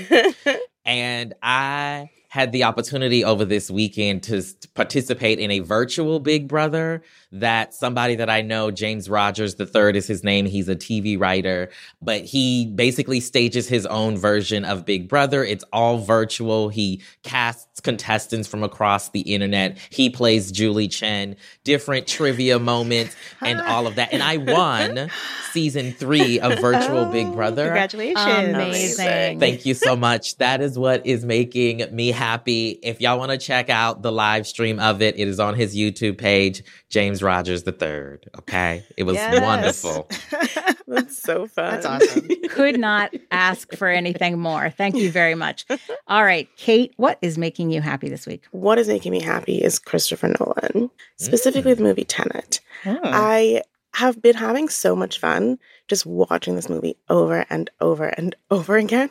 And 0.89 1.35
I 1.43 2.09
had 2.29 2.51
the 2.51 2.63
opportunity 2.63 3.23
over 3.23 3.43
this 3.43 3.71
weekend 3.71 4.23
to 4.23 4.43
participate 4.75 5.39
in 5.39 5.49
a 5.49 5.59
virtual 5.59 6.19
Big 6.19 6.47
Brother 6.47 7.01
that 7.31 7.73
somebody 7.73 8.15
that 8.15 8.29
I 8.29 8.41
know, 8.41 8.69
James 8.69 9.09
Rogers 9.09 9.55
III 9.59 9.97
is 9.97 10.07
his 10.07 10.23
name. 10.23 10.45
He's 10.45 10.69
a 10.69 10.75
TV 10.75 11.19
writer, 11.19 11.69
but 12.01 12.23
he 12.23 12.67
basically 12.67 13.19
stages 13.19 13.67
his 13.67 13.85
own 13.87 14.15
version 14.15 14.63
of 14.63 14.85
Big 14.85 15.09
Brother. 15.09 15.43
It's 15.43 15.63
all 15.73 15.97
virtual. 15.97 16.69
He 16.69 17.01
casts 17.23 17.79
contestants 17.79 18.47
from 18.47 18.63
across 18.63 19.09
the 19.09 19.21
internet. 19.21 19.77
He 19.89 20.09
plays 20.09 20.51
Julie 20.51 20.87
Chen, 20.87 21.35
different 21.63 22.07
trivia 22.07 22.59
moments 22.59 23.15
and 23.41 23.59
all 23.67 23.87
of 23.87 23.95
that. 23.95 24.13
And 24.13 24.21
I 24.21 24.37
won 24.37 25.09
season 25.51 25.93
three 25.93 26.39
of 26.39 26.59
Virtual 26.59 27.05
Big 27.05 27.27
oh, 27.27 27.33
Brother. 27.33 27.65
Congratulations. 27.65 28.55
Amazing. 28.55 29.39
Thank 29.39 29.65
you 29.65 29.73
so 29.73 29.95
much. 29.95 30.37
That 30.37 30.61
is 30.61 30.77
what 30.77 31.05
is 31.05 31.25
making 31.25 31.83
me 31.95 32.11
happy. 32.19 32.79
If 32.83 32.99
y'all 32.99 33.17
want 33.17 33.31
to 33.31 33.37
check 33.37 33.69
out 33.69 34.01
the 34.01 34.11
live 34.11 34.45
stream 34.45 34.77
of 34.77 35.01
it, 35.01 35.17
it 35.17 35.27
is 35.27 35.39
on 35.39 35.55
his 35.55 35.73
YouTube 35.75 36.17
page, 36.17 36.61
James 36.89 37.23
Rogers 37.23 37.63
the 37.63 37.71
Third. 37.71 38.29
Okay. 38.37 38.83
It 38.97 39.03
was 39.03 39.15
Yes. 39.15 39.41
wonderful. 39.41 40.09
That's 40.87 41.17
so 41.17 41.47
fun. 41.47 41.71
That's 41.71 41.85
awesome. 41.85 42.27
Could 42.49 42.77
not 42.77 43.13
ask 43.31 43.73
for 43.73 43.87
anything 43.87 44.37
more. 44.37 44.69
Thank 44.69 44.95
you 44.95 45.09
very 45.09 45.33
much. 45.35 45.65
All 46.07 46.25
right, 46.25 46.49
Kate, 46.57 46.93
what 46.97 47.17
is 47.21 47.37
making 47.37 47.71
you 47.71 47.79
happy 47.79 48.09
this 48.09 48.27
week? 48.27 48.43
What 48.51 48.77
is 48.77 48.89
making 48.89 49.13
me 49.13 49.21
happy 49.21 49.57
is 49.57 49.79
Christopher 49.79 50.33
Nolan, 50.39 50.91
specifically 51.15 51.73
the 51.73 51.81
mm. 51.81 51.87
movie 51.87 52.03
Tenet. 52.03 52.59
Oh. 52.85 52.99
I 53.03 53.61
have 53.93 54.21
been 54.21 54.35
having 54.35 54.69
so 54.69 54.95
much 54.95 55.19
fun 55.19 55.57
just 55.87 56.05
watching 56.05 56.55
this 56.55 56.69
movie 56.69 56.95
over 57.09 57.45
and 57.49 57.69
over 57.81 58.05
and 58.05 58.35
over 58.51 58.77
again. 58.77 59.09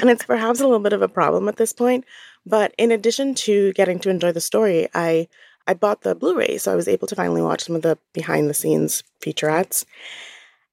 and 0.00 0.10
it's 0.10 0.24
perhaps 0.24 0.60
a 0.60 0.64
little 0.64 0.80
bit 0.80 0.92
of 0.92 1.02
a 1.02 1.08
problem 1.08 1.48
at 1.48 1.56
this 1.56 1.72
point. 1.72 2.04
But 2.50 2.74
in 2.76 2.90
addition 2.90 3.36
to 3.46 3.72
getting 3.74 4.00
to 4.00 4.10
enjoy 4.10 4.32
the 4.32 4.40
story, 4.40 4.88
I 4.92 5.28
I 5.68 5.74
bought 5.74 6.02
the 6.02 6.16
Blu-ray, 6.16 6.58
so 6.58 6.72
I 6.72 6.76
was 6.76 6.88
able 6.88 7.06
to 7.06 7.14
finally 7.14 7.42
watch 7.42 7.62
some 7.62 7.76
of 7.76 7.82
the 7.82 7.96
behind 8.12 8.50
the 8.50 8.54
scenes 8.54 9.04
featurettes. 9.22 9.84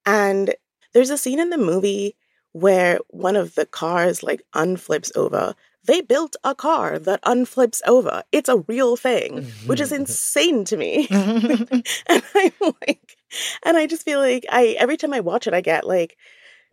And 0.04 0.56
there's 0.94 1.12
a 1.12 1.20
scene 1.20 1.40
in 1.40 1.52
the 1.52 1.58
movie 1.58 2.16
where 2.54 2.98
one 3.10 3.36
of 3.36 3.54
the 3.54 3.68
cars 3.68 4.24
like 4.24 4.42
unflips 4.56 5.12
over. 5.16 5.54
They 5.84 6.02
built 6.02 6.36
a 6.44 6.56
car 6.56 6.98
that 6.98 7.22
unflips 7.24 7.82
over. 7.86 8.24
It's 8.32 8.50
a 8.50 8.58
real 8.68 8.96
thing, 8.98 9.44
which 9.68 9.80
is 9.80 9.92
mm-hmm. 9.92 10.02
insane 10.02 10.66
to 10.66 10.78
me. 10.78 11.08
and 11.12 12.24
I'm 12.36 12.74
like, 12.82 13.18
and 13.64 13.78
I 13.78 13.86
just 13.86 14.04
feel 14.04 14.20
like 14.20 14.48
I 14.50 14.76
every 14.80 14.98
time 14.98 15.14
I 15.14 15.20
watch 15.20 15.46
it, 15.46 15.54
I 15.54 15.62
get 15.62 15.86
like 15.86 16.18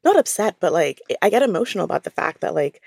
not 0.02 0.16
upset, 0.16 0.56
but 0.60 0.72
like 0.72 1.02
I 1.20 1.28
get 1.28 1.42
emotional 1.42 1.84
about 1.84 2.04
the 2.04 2.10
fact 2.10 2.40
that 2.40 2.54
like 2.54 2.80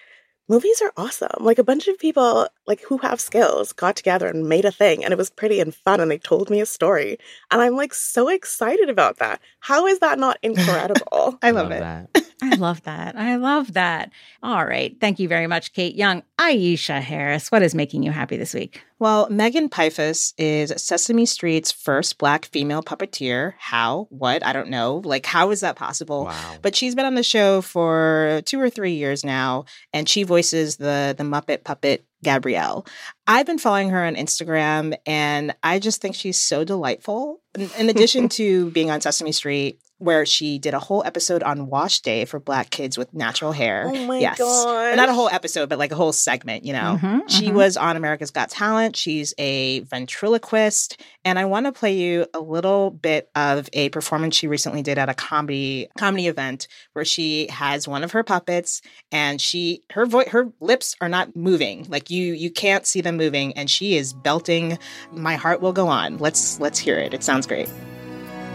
movies 0.47 0.81
are 0.81 0.93
awesome. 0.97 1.29
Like 1.39 1.59
a 1.59 1.63
bunch 1.63 1.87
of 1.87 1.97
people 1.99 2.47
like 2.65 2.81
who 2.81 2.97
have 2.99 3.19
skills 3.19 3.73
got 3.73 3.95
together 3.95 4.27
and 4.27 4.47
made 4.47 4.65
a 4.65 4.71
thing 4.71 5.03
and 5.03 5.11
it 5.11 5.17
was 5.17 5.29
pretty 5.29 5.59
and 5.59 5.73
fun 5.73 5.99
and 5.99 6.09
they 6.09 6.17
told 6.17 6.49
me 6.49 6.61
a 6.61 6.65
story. 6.65 7.17
And 7.51 7.61
I'm 7.61 7.75
like 7.75 7.93
so 7.93 8.29
excited 8.29 8.89
about 8.89 9.17
that. 9.17 9.41
How 9.59 9.85
is 9.85 9.99
that 9.99 10.19
not 10.19 10.37
incredible? 10.43 11.37
I 11.41 11.51
love, 11.51 11.69
Love 11.69 12.07
it. 12.15 12.23
that. 12.39 12.53
I 12.53 12.55
love 12.55 12.83
that. 12.83 13.15
I 13.15 13.35
love 13.35 13.73
that. 13.73 14.11
All 14.43 14.65
right. 14.65 14.95
Thank 14.99 15.19
you 15.19 15.27
very 15.27 15.47
much, 15.47 15.73
Kate 15.73 15.95
Young. 15.95 16.23
Aisha 16.37 17.01
Harris, 17.01 17.51
what 17.51 17.63
is 17.63 17.73
making 17.73 18.03
you 18.03 18.11
happy 18.11 18.37
this 18.37 18.53
week? 18.53 18.83
Well, 18.99 19.29
Megan 19.29 19.69
Piphus 19.69 20.33
is 20.37 20.73
Sesame 20.77 21.25
Street's 21.25 21.71
first 21.71 22.17
black 22.17 22.45
female 22.45 22.81
puppeteer. 22.81 23.53
How? 23.57 24.07
What? 24.09 24.45
I 24.45 24.53
don't 24.53 24.69
know. 24.69 25.01
Like, 25.03 25.25
how 25.25 25.51
is 25.51 25.59
that 25.59 25.75
possible? 25.75 26.25
Wow. 26.25 26.55
But 26.61 26.75
she's 26.75 26.95
been 26.95 27.05
on 27.05 27.15
the 27.15 27.23
show 27.23 27.61
for 27.61 28.41
two 28.45 28.59
or 28.59 28.69
three 28.69 28.93
years 28.93 29.23
now, 29.23 29.65
and 29.93 30.09
she 30.09 30.23
voices 30.23 30.77
the 30.77 31.13
the 31.17 31.23
Muppet 31.23 31.63
puppet 31.63 32.05
Gabrielle. 32.23 32.87
I've 33.27 33.45
been 33.45 33.59
following 33.59 33.89
her 33.89 34.03
on 34.03 34.15
Instagram, 34.15 34.95
and 35.05 35.55
I 35.61 35.77
just 35.79 36.01
think 36.01 36.15
she's 36.15 36.39
so 36.39 36.63
delightful. 36.63 37.41
In, 37.55 37.69
in 37.77 37.89
addition 37.89 38.29
to 38.37 38.71
being 38.71 38.89
on 38.89 39.01
Sesame 39.01 39.31
Street, 39.31 39.79
where 39.99 40.25
she 40.25 40.59
did 40.59 40.73
a 40.73 40.79
whole 40.79 41.03
episode 41.05 41.41
on 41.41 41.67
wash 41.67 42.01
day 42.01 42.25
for 42.25 42.39
black 42.39 42.69
kids 42.69 42.97
with 42.97 43.11
natural 43.13 43.51
hair. 43.51 43.85
Oh 43.87 44.05
my 44.05 44.19
yes. 44.19 44.37
gosh. 44.37 44.95
Not 44.95 45.09
a 45.09 45.13
whole 45.13 45.29
episode, 45.29 45.69
but 45.69 45.79
like 45.79 45.91
a 45.91 45.95
whole 45.95 46.13
segment, 46.13 46.65
you 46.65 46.73
know. 46.73 46.99
Mhm, 47.01 47.21
she 47.27 47.49
mhm. 47.49 47.53
was 47.53 47.77
on 47.77 47.97
America's 47.97 48.29
Got 48.29 48.49
Talent. 48.49 48.95
She's 48.95 49.33
a 49.37 49.79
ventriloquist. 49.81 51.01
And 51.25 51.39
I 51.39 51.45
want 51.45 51.65
to 51.65 51.71
play 51.71 51.95
you 51.95 52.27
a 52.33 52.39
little 52.39 52.91
bit 52.91 53.29
of 53.35 53.69
a 53.73 53.89
performance 53.89 54.35
she 54.35 54.47
recently 54.47 54.83
did 54.83 54.97
at 54.99 55.09
a 55.09 55.13
comedy 55.15 55.89
comedy 55.97 56.27
event 56.27 56.67
where 56.93 57.05
she 57.05 57.47
has 57.47 57.87
one 57.87 58.03
of 58.03 58.11
her 58.11 58.23
puppets 58.23 58.81
and 59.11 59.41
she 59.41 59.83
her 59.91 60.05
voice 60.05 60.27
her 60.29 60.51
lips 60.59 60.95
are 61.01 61.09
not 61.09 61.35
moving. 61.35 61.87
Like 61.89 62.11
you 62.11 62.33
you 62.33 62.51
can't 62.51 62.85
see 62.85 63.01
them 63.01 63.17
moving 63.17 63.53
and 63.53 63.69
she 63.69 63.97
is 63.97 64.13
belting 64.13 64.77
My 65.11 65.35
Heart 65.35 65.61
Will 65.61 65.73
Go 65.73 65.87
On. 65.87 66.17
Let's 66.17 66.59
let's 66.59 66.77
hear 66.77 66.97
it. 66.99 67.15
It 67.15 67.23
sounds 67.23 67.47
great. 67.47 67.67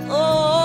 Once 0.08 0.61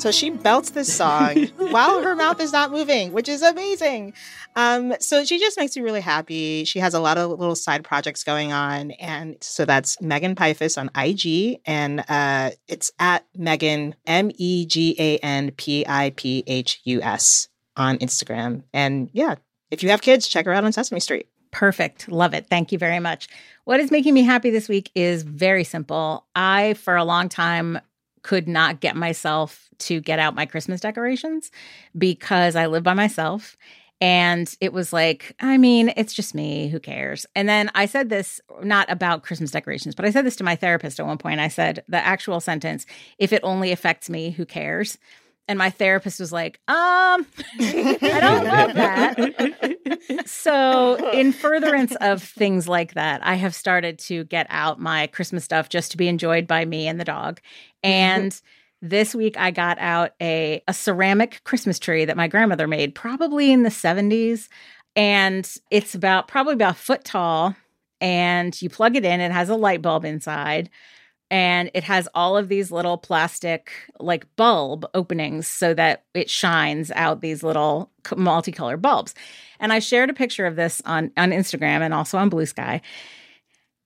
So 0.00 0.10
she 0.10 0.30
belts 0.30 0.70
this 0.70 0.90
song 0.90 1.36
while 1.58 2.02
her 2.02 2.16
mouth 2.16 2.40
is 2.40 2.54
not 2.54 2.70
moving, 2.70 3.12
which 3.12 3.28
is 3.28 3.42
amazing. 3.42 4.14
Um, 4.56 4.94
so 4.98 5.26
she 5.26 5.38
just 5.38 5.58
makes 5.58 5.76
me 5.76 5.82
really 5.82 6.00
happy. 6.00 6.64
She 6.64 6.78
has 6.78 6.94
a 6.94 7.00
lot 7.00 7.18
of 7.18 7.28
little 7.38 7.54
side 7.54 7.84
projects 7.84 8.24
going 8.24 8.50
on. 8.50 8.92
And 8.92 9.36
so 9.42 9.66
that's 9.66 10.00
Megan 10.00 10.36
Piphus 10.36 10.78
on 10.78 10.90
IG. 10.96 11.60
And 11.66 12.02
uh, 12.08 12.52
it's 12.66 12.92
at 12.98 13.26
Megan, 13.36 13.94
M 14.06 14.30
E 14.36 14.64
G 14.64 14.96
A 14.98 15.18
N 15.18 15.50
P 15.50 15.84
I 15.86 16.14
P 16.16 16.44
H 16.46 16.80
U 16.84 17.02
S 17.02 17.48
on 17.76 17.98
Instagram. 17.98 18.62
And 18.72 19.10
yeah, 19.12 19.34
if 19.70 19.82
you 19.82 19.90
have 19.90 20.00
kids, 20.00 20.26
check 20.26 20.46
her 20.46 20.52
out 20.54 20.64
on 20.64 20.72
Sesame 20.72 21.00
Street. 21.00 21.28
Perfect. 21.50 22.08
Love 22.08 22.32
it. 22.32 22.46
Thank 22.46 22.72
you 22.72 22.78
very 22.78 23.00
much. 23.00 23.28
What 23.64 23.80
is 23.80 23.90
making 23.90 24.14
me 24.14 24.22
happy 24.22 24.48
this 24.48 24.66
week 24.66 24.90
is 24.94 25.24
very 25.24 25.64
simple. 25.64 26.24
I, 26.34 26.72
for 26.74 26.96
a 26.96 27.04
long 27.04 27.28
time, 27.28 27.80
could 28.22 28.48
not 28.48 28.80
get 28.80 28.96
myself 28.96 29.68
to 29.78 30.00
get 30.00 30.18
out 30.18 30.34
my 30.34 30.46
Christmas 30.46 30.80
decorations 30.80 31.50
because 31.96 32.56
I 32.56 32.66
live 32.66 32.82
by 32.82 32.94
myself. 32.94 33.56
And 34.02 34.54
it 34.60 34.72
was 34.72 34.92
like, 34.94 35.34
I 35.40 35.58
mean, 35.58 35.92
it's 35.94 36.14
just 36.14 36.34
me. 36.34 36.68
Who 36.68 36.80
cares? 36.80 37.26
And 37.34 37.48
then 37.48 37.70
I 37.74 37.84
said 37.84 38.08
this 38.08 38.40
not 38.62 38.90
about 38.90 39.22
Christmas 39.22 39.50
decorations, 39.50 39.94
but 39.94 40.06
I 40.06 40.10
said 40.10 40.24
this 40.24 40.36
to 40.36 40.44
my 40.44 40.56
therapist 40.56 40.98
at 40.98 41.06
one 41.06 41.18
point. 41.18 41.38
I 41.38 41.48
said 41.48 41.84
the 41.86 41.98
actual 41.98 42.40
sentence, 42.40 42.86
if 43.18 43.32
it 43.32 43.40
only 43.42 43.72
affects 43.72 44.08
me, 44.08 44.30
who 44.30 44.46
cares? 44.46 44.96
And 45.50 45.58
my 45.58 45.70
therapist 45.70 46.20
was 46.20 46.30
like, 46.30 46.60
um, 46.68 47.26
I 47.58 48.18
don't 48.20 48.44
love 48.44 48.74
that. 48.74 50.24
so, 50.24 51.10
in 51.10 51.32
furtherance 51.32 51.96
of 52.00 52.22
things 52.22 52.68
like 52.68 52.94
that, 52.94 53.20
I 53.26 53.34
have 53.34 53.52
started 53.52 53.98
to 53.98 54.22
get 54.22 54.46
out 54.48 54.78
my 54.78 55.08
Christmas 55.08 55.42
stuff 55.42 55.68
just 55.68 55.90
to 55.90 55.96
be 55.96 56.06
enjoyed 56.06 56.46
by 56.46 56.64
me 56.64 56.86
and 56.86 57.00
the 57.00 57.04
dog. 57.04 57.40
And 57.82 58.40
this 58.80 59.12
week 59.12 59.36
I 59.36 59.50
got 59.50 59.76
out 59.80 60.12
a, 60.22 60.62
a 60.68 60.72
ceramic 60.72 61.40
Christmas 61.42 61.80
tree 61.80 62.04
that 62.04 62.16
my 62.16 62.28
grandmother 62.28 62.68
made, 62.68 62.94
probably 62.94 63.50
in 63.50 63.64
the 63.64 63.70
70s. 63.70 64.46
And 64.94 65.52
it's 65.72 65.96
about 65.96 66.28
probably 66.28 66.54
about 66.54 66.74
a 66.74 66.78
foot 66.78 67.04
tall. 67.04 67.56
And 68.00 68.62
you 68.62 68.70
plug 68.70 68.94
it 68.94 69.04
in, 69.04 69.18
it 69.20 69.32
has 69.32 69.48
a 69.48 69.56
light 69.56 69.82
bulb 69.82 70.04
inside 70.04 70.70
and 71.30 71.70
it 71.74 71.84
has 71.84 72.08
all 72.14 72.36
of 72.36 72.48
these 72.48 72.70
little 72.70 72.98
plastic 72.98 73.70
like 73.98 74.26
bulb 74.36 74.86
openings 74.94 75.46
so 75.46 75.74
that 75.74 76.04
it 76.14 76.28
shines 76.28 76.90
out 76.92 77.20
these 77.20 77.42
little 77.42 77.90
multicolored 78.16 78.82
bulbs. 78.82 79.14
And 79.58 79.72
i 79.72 79.78
shared 79.78 80.10
a 80.10 80.14
picture 80.14 80.46
of 80.46 80.56
this 80.56 80.80
on 80.86 81.12
on 81.16 81.30
instagram 81.30 81.80
and 81.80 81.92
also 81.92 82.18
on 82.18 82.30
Bluesky 82.30 82.80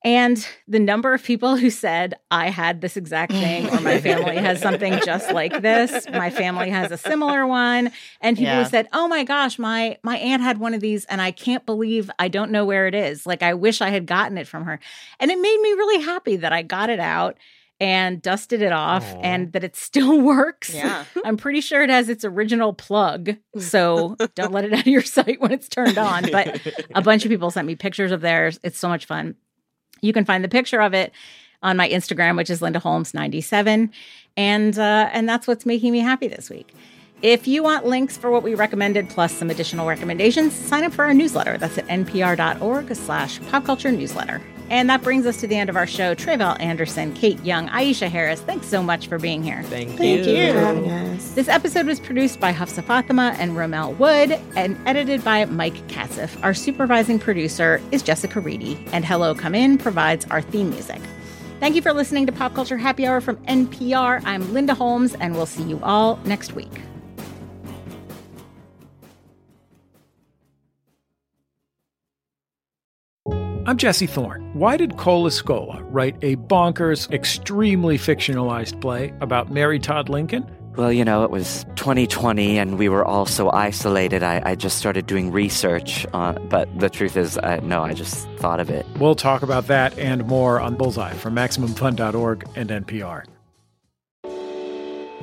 and 0.04 0.46
the 0.68 0.78
number 0.78 1.14
of 1.14 1.22
people 1.24 1.56
who 1.56 1.70
said 1.70 2.14
i 2.30 2.50
had 2.50 2.80
this 2.82 2.96
exact 2.96 3.32
thing 3.32 3.66
or 3.70 3.80
my 3.80 3.98
family 4.00 4.36
has 4.36 4.60
something 4.60 4.98
just 5.04 5.32
like 5.32 5.62
this 5.62 6.06
my 6.10 6.30
family 6.30 6.68
has 6.70 6.92
a 6.92 6.98
similar 6.98 7.46
one 7.46 7.90
and 8.20 8.36
people 8.36 8.52
Yeah. 8.52 8.62
who 8.64 8.68
said 8.70 8.88
oh 8.92 9.08
my 9.08 9.24
gosh 9.24 9.58
my 9.58 9.96
my 10.02 10.16
aunt 10.18 10.42
had 10.42 10.58
one 10.58 10.74
of 10.74 10.80
these 10.80 11.04
and 11.06 11.20
i 11.22 11.30
can't 11.30 11.64
believe 11.66 12.10
i 12.18 12.28
don't 12.28 12.50
know 12.50 12.64
where 12.64 12.86
it 12.86 12.94
is 12.94 13.26
like 13.26 13.42
i 13.42 13.54
wish 13.54 13.80
i 13.80 13.88
had 13.88 14.06
gotten 14.06 14.36
it 14.38 14.46
from 14.46 14.64
her 14.64 14.78
and 15.18 15.30
it 15.30 15.36
made 15.40 15.60
me 15.60 15.70
really 15.72 16.04
happy 16.04 16.36
that 16.36 16.52
I 16.52 16.62
got 16.62 16.90
it 16.90 17.00
out 17.00 17.36
and 17.80 18.22
dusted 18.22 18.62
it 18.62 18.70
off 18.72 19.04
Aw. 19.14 19.18
and 19.22 19.52
that 19.52 19.64
it 19.64 19.74
still 19.74 20.20
works. 20.34 20.72
Yeah. 20.72 21.04
I'm 21.24 21.36
pretty 21.36 21.60
sure 21.60 21.82
it 21.82 21.90
has 21.90 22.08
its 22.08 22.24
original 22.24 22.72
plug. 22.72 23.36
So 23.58 24.16
don't 24.36 24.52
let 24.52 24.64
it 24.64 24.72
out 24.72 24.80
of 24.80 24.86
your 24.86 25.02
sight 25.02 25.40
when 25.40 25.50
it's 25.50 25.68
turned 25.68 25.98
on. 25.98 26.30
But 26.30 26.60
a 26.94 27.02
bunch 27.02 27.24
of 27.24 27.30
people 27.30 27.50
sent 27.50 27.66
me 27.66 27.74
pictures 27.74 28.12
of 28.12 28.20
theirs. 28.20 28.60
It's 28.62 28.78
so 28.78 28.88
much 28.88 29.06
fun. 29.06 29.34
You 30.04 30.12
can 30.12 30.24
find 30.24 30.44
the 30.44 30.48
picture 30.48 30.80
of 30.80 30.94
it 30.94 31.12
on 31.62 31.76
my 31.76 31.88
Instagram, 31.88 32.36
which 32.36 32.50
is 32.50 32.60
Linda 32.60 32.78
Holmes 32.78 33.14
97. 33.14 33.90
And 34.36 34.78
uh, 34.78 35.08
and 35.12 35.28
that's 35.28 35.46
what's 35.46 35.64
making 35.64 35.92
me 35.92 36.00
happy 36.00 36.28
this 36.28 36.50
week. 36.50 36.74
If 37.22 37.48
you 37.48 37.62
want 37.62 37.86
links 37.86 38.18
for 38.18 38.30
what 38.30 38.42
we 38.42 38.54
recommended 38.54 39.08
plus 39.08 39.32
some 39.32 39.48
additional 39.48 39.86
recommendations, 39.86 40.52
sign 40.52 40.84
up 40.84 40.92
for 40.92 41.04
our 41.06 41.14
newsletter. 41.14 41.56
That's 41.56 41.78
at 41.78 41.86
npr.org 41.86 42.94
slash 42.94 43.40
popculture 43.40 43.96
newsletter. 43.96 44.42
And 44.70 44.88
that 44.90 45.02
brings 45.02 45.26
us 45.26 45.36
to 45.38 45.46
the 45.46 45.56
end 45.56 45.70
of 45.70 45.76
our 45.76 45.86
show. 45.86 46.14
Tre'vell 46.14 46.58
Anderson, 46.60 47.12
Kate 47.14 47.42
Young, 47.44 47.68
Aisha 47.68 48.08
Harris, 48.08 48.40
thanks 48.40 48.66
so 48.66 48.82
much 48.82 49.06
for 49.06 49.18
being 49.18 49.42
here. 49.42 49.62
Thank, 49.64 49.90
you. 49.92 49.96
Thank 49.98 50.26
you. 50.26 50.52
for 50.52 50.60
having 50.60 50.90
us. 50.90 51.34
This 51.34 51.48
episode 51.48 51.86
was 51.86 52.00
produced 52.00 52.40
by 52.40 52.52
Hafsa 52.52 52.82
Fatima 52.82 53.36
and 53.38 53.56
Rommel 53.56 53.92
Wood 53.94 54.38
and 54.56 54.78
edited 54.86 55.22
by 55.22 55.44
Mike 55.44 55.86
Katzif. 55.88 56.42
Our 56.42 56.54
supervising 56.54 57.18
producer 57.18 57.80
is 57.92 58.02
Jessica 58.02 58.40
Reedy, 58.40 58.82
and 58.92 59.04
Hello 59.04 59.34
Come 59.34 59.54
In 59.54 59.78
provides 59.78 60.26
our 60.26 60.40
theme 60.40 60.70
music. 60.70 61.00
Thank 61.60 61.76
you 61.76 61.82
for 61.82 61.92
listening 61.92 62.26
to 62.26 62.32
Pop 62.32 62.54
Culture 62.54 62.76
Happy 62.76 63.06
Hour 63.06 63.20
from 63.20 63.36
NPR. 63.46 64.22
I'm 64.24 64.52
Linda 64.52 64.74
Holmes, 64.74 65.14
and 65.14 65.34
we'll 65.34 65.46
see 65.46 65.62
you 65.62 65.80
all 65.82 66.18
next 66.24 66.52
week. 66.52 66.70
I'm 73.66 73.78
Jesse 73.78 74.06
Thorne. 74.06 74.42
Why 74.52 74.76
did 74.76 74.98
Cole 74.98 75.24
Escola 75.24 75.82
write 75.88 76.16
a 76.20 76.36
bonkers, 76.36 77.10
extremely 77.10 77.96
fictionalized 77.96 78.78
play 78.82 79.14
about 79.22 79.50
Mary 79.50 79.78
Todd 79.78 80.10
Lincoln? 80.10 80.46
Well, 80.76 80.92
you 80.92 81.02
know, 81.02 81.24
it 81.24 81.30
was 81.30 81.64
2020 81.76 82.58
and 82.58 82.78
we 82.78 82.90
were 82.90 83.02
all 83.02 83.24
so 83.24 83.50
isolated. 83.50 84.22
I, 84.22 84.42
I 84.44 84.54
just 84.54 84.76
started 84.76 85.06
doing 85.06 85.32
research. 85.32 86.04
On, 86.12 86.46
but 86.48 86.68
the 86.78 86.90
truth 86.90 87.16
is, 87.16 87.38
uh, 87.38 87.60
no, 87.62 87.82
I 87.82 87.94
just 87.94 88.28
thought 88.36 88.60
of 88.60 88.68
it. 88.68 88.84
We'll 88.98 89.14
talk 89.14 89.40
about 89.42 89.66
that 89.68 89.98
and 89.98 90.26
more 90.26 90.60
on 90.60 90.74
Bullseye 90.74 91.14
from 91.14 91.34
MaximumFun.org 91.34 92.46
and 92.56 92.68
NPR. 92.68 93.24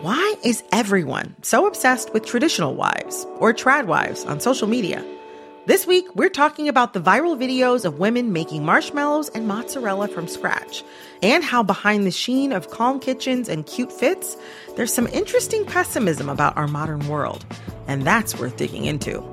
Why 0.01 0.35
is 0.43 0.63
everyone 0.71 1.35
so 1.43 1.67
obsessed 1.67 2.11
with 2.11 2.25
traditional 2.25 2.73
wives 2.73 3.27
or 3.37 3.53
trad 3.53 3.85
wives 3.85 4.25
on 4.25 4.39
social 4.39 4.67
media? 4.67 5.05
This 5.67 5.85
week, 5.85 6.07
we're 6.15 6.29
talking 6.29 6.67
about 6.67 6.93
the 6.93 6.99
viral 6.99 7.37
videos 7.37 7.85
of 7.85 7.99
women 7.99 8.33
making 8.33 8.65
marshmallows 8.65 9.29
and 9.29 9.47
mozzarella 9.47 10.07
from 10.07 10.27
scratch, 10.27 10.83
and 11.21 11.43
how 11.43 11.61
behind 11.61 12.07
the 12.07 12.11
sheen 12.11 12.51
of 12.51 12.71
calm 12.71 12.99
kitchens 12.99 13.47
and 13.47 13.67
cute 13.67 13.93
fits, 13.93 14.35
there's 14.75 14.91
some 14.91 15.05
interesting 15.05 15.63
pessimism 15.63 16.29
about 16.29 16.57
our 16.57 16.67
modern 16.67 17.07
world. 17.07 17.45
And 17.87 18.01
that's 18.01 18.39
worth 18.39 18.57
digging 18.57 18.85
into. 18.85 19.23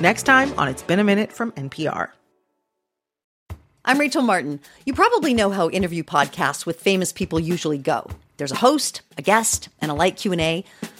Next 0.00 0.24
time 0.24 0.52
on 0.58 0.66
It's 0.66 0.82
Been 0.82 0.98
a 0.98 1.04
Minute 1.04 1.30
from 1.32 1.52
NPR. 1.52 2.08
I'm 3.84 4.00
Rachel 4.00 4.22
Martin. 4.22 4.58
You 4.86 4.92
probably 4.92 5.34
know 5.34 5.50
how 5.50 5.70
interview 5.70 6.02
podcasts 6.02 6.66
with 6.66 6.80
famous 6.80 7.12
people 7.12 7.38
usually 7.38 7.78
go. 7.78 8.10
There's 8.38 8.50
a 8.50 8.56
host, 8.56 9.02
a 9.16 9.22
guest, 9.22 9.68
and 9.80 9.92
a 9.92 9.94
light 9.94 10.16
Q&A. 10.16 10.64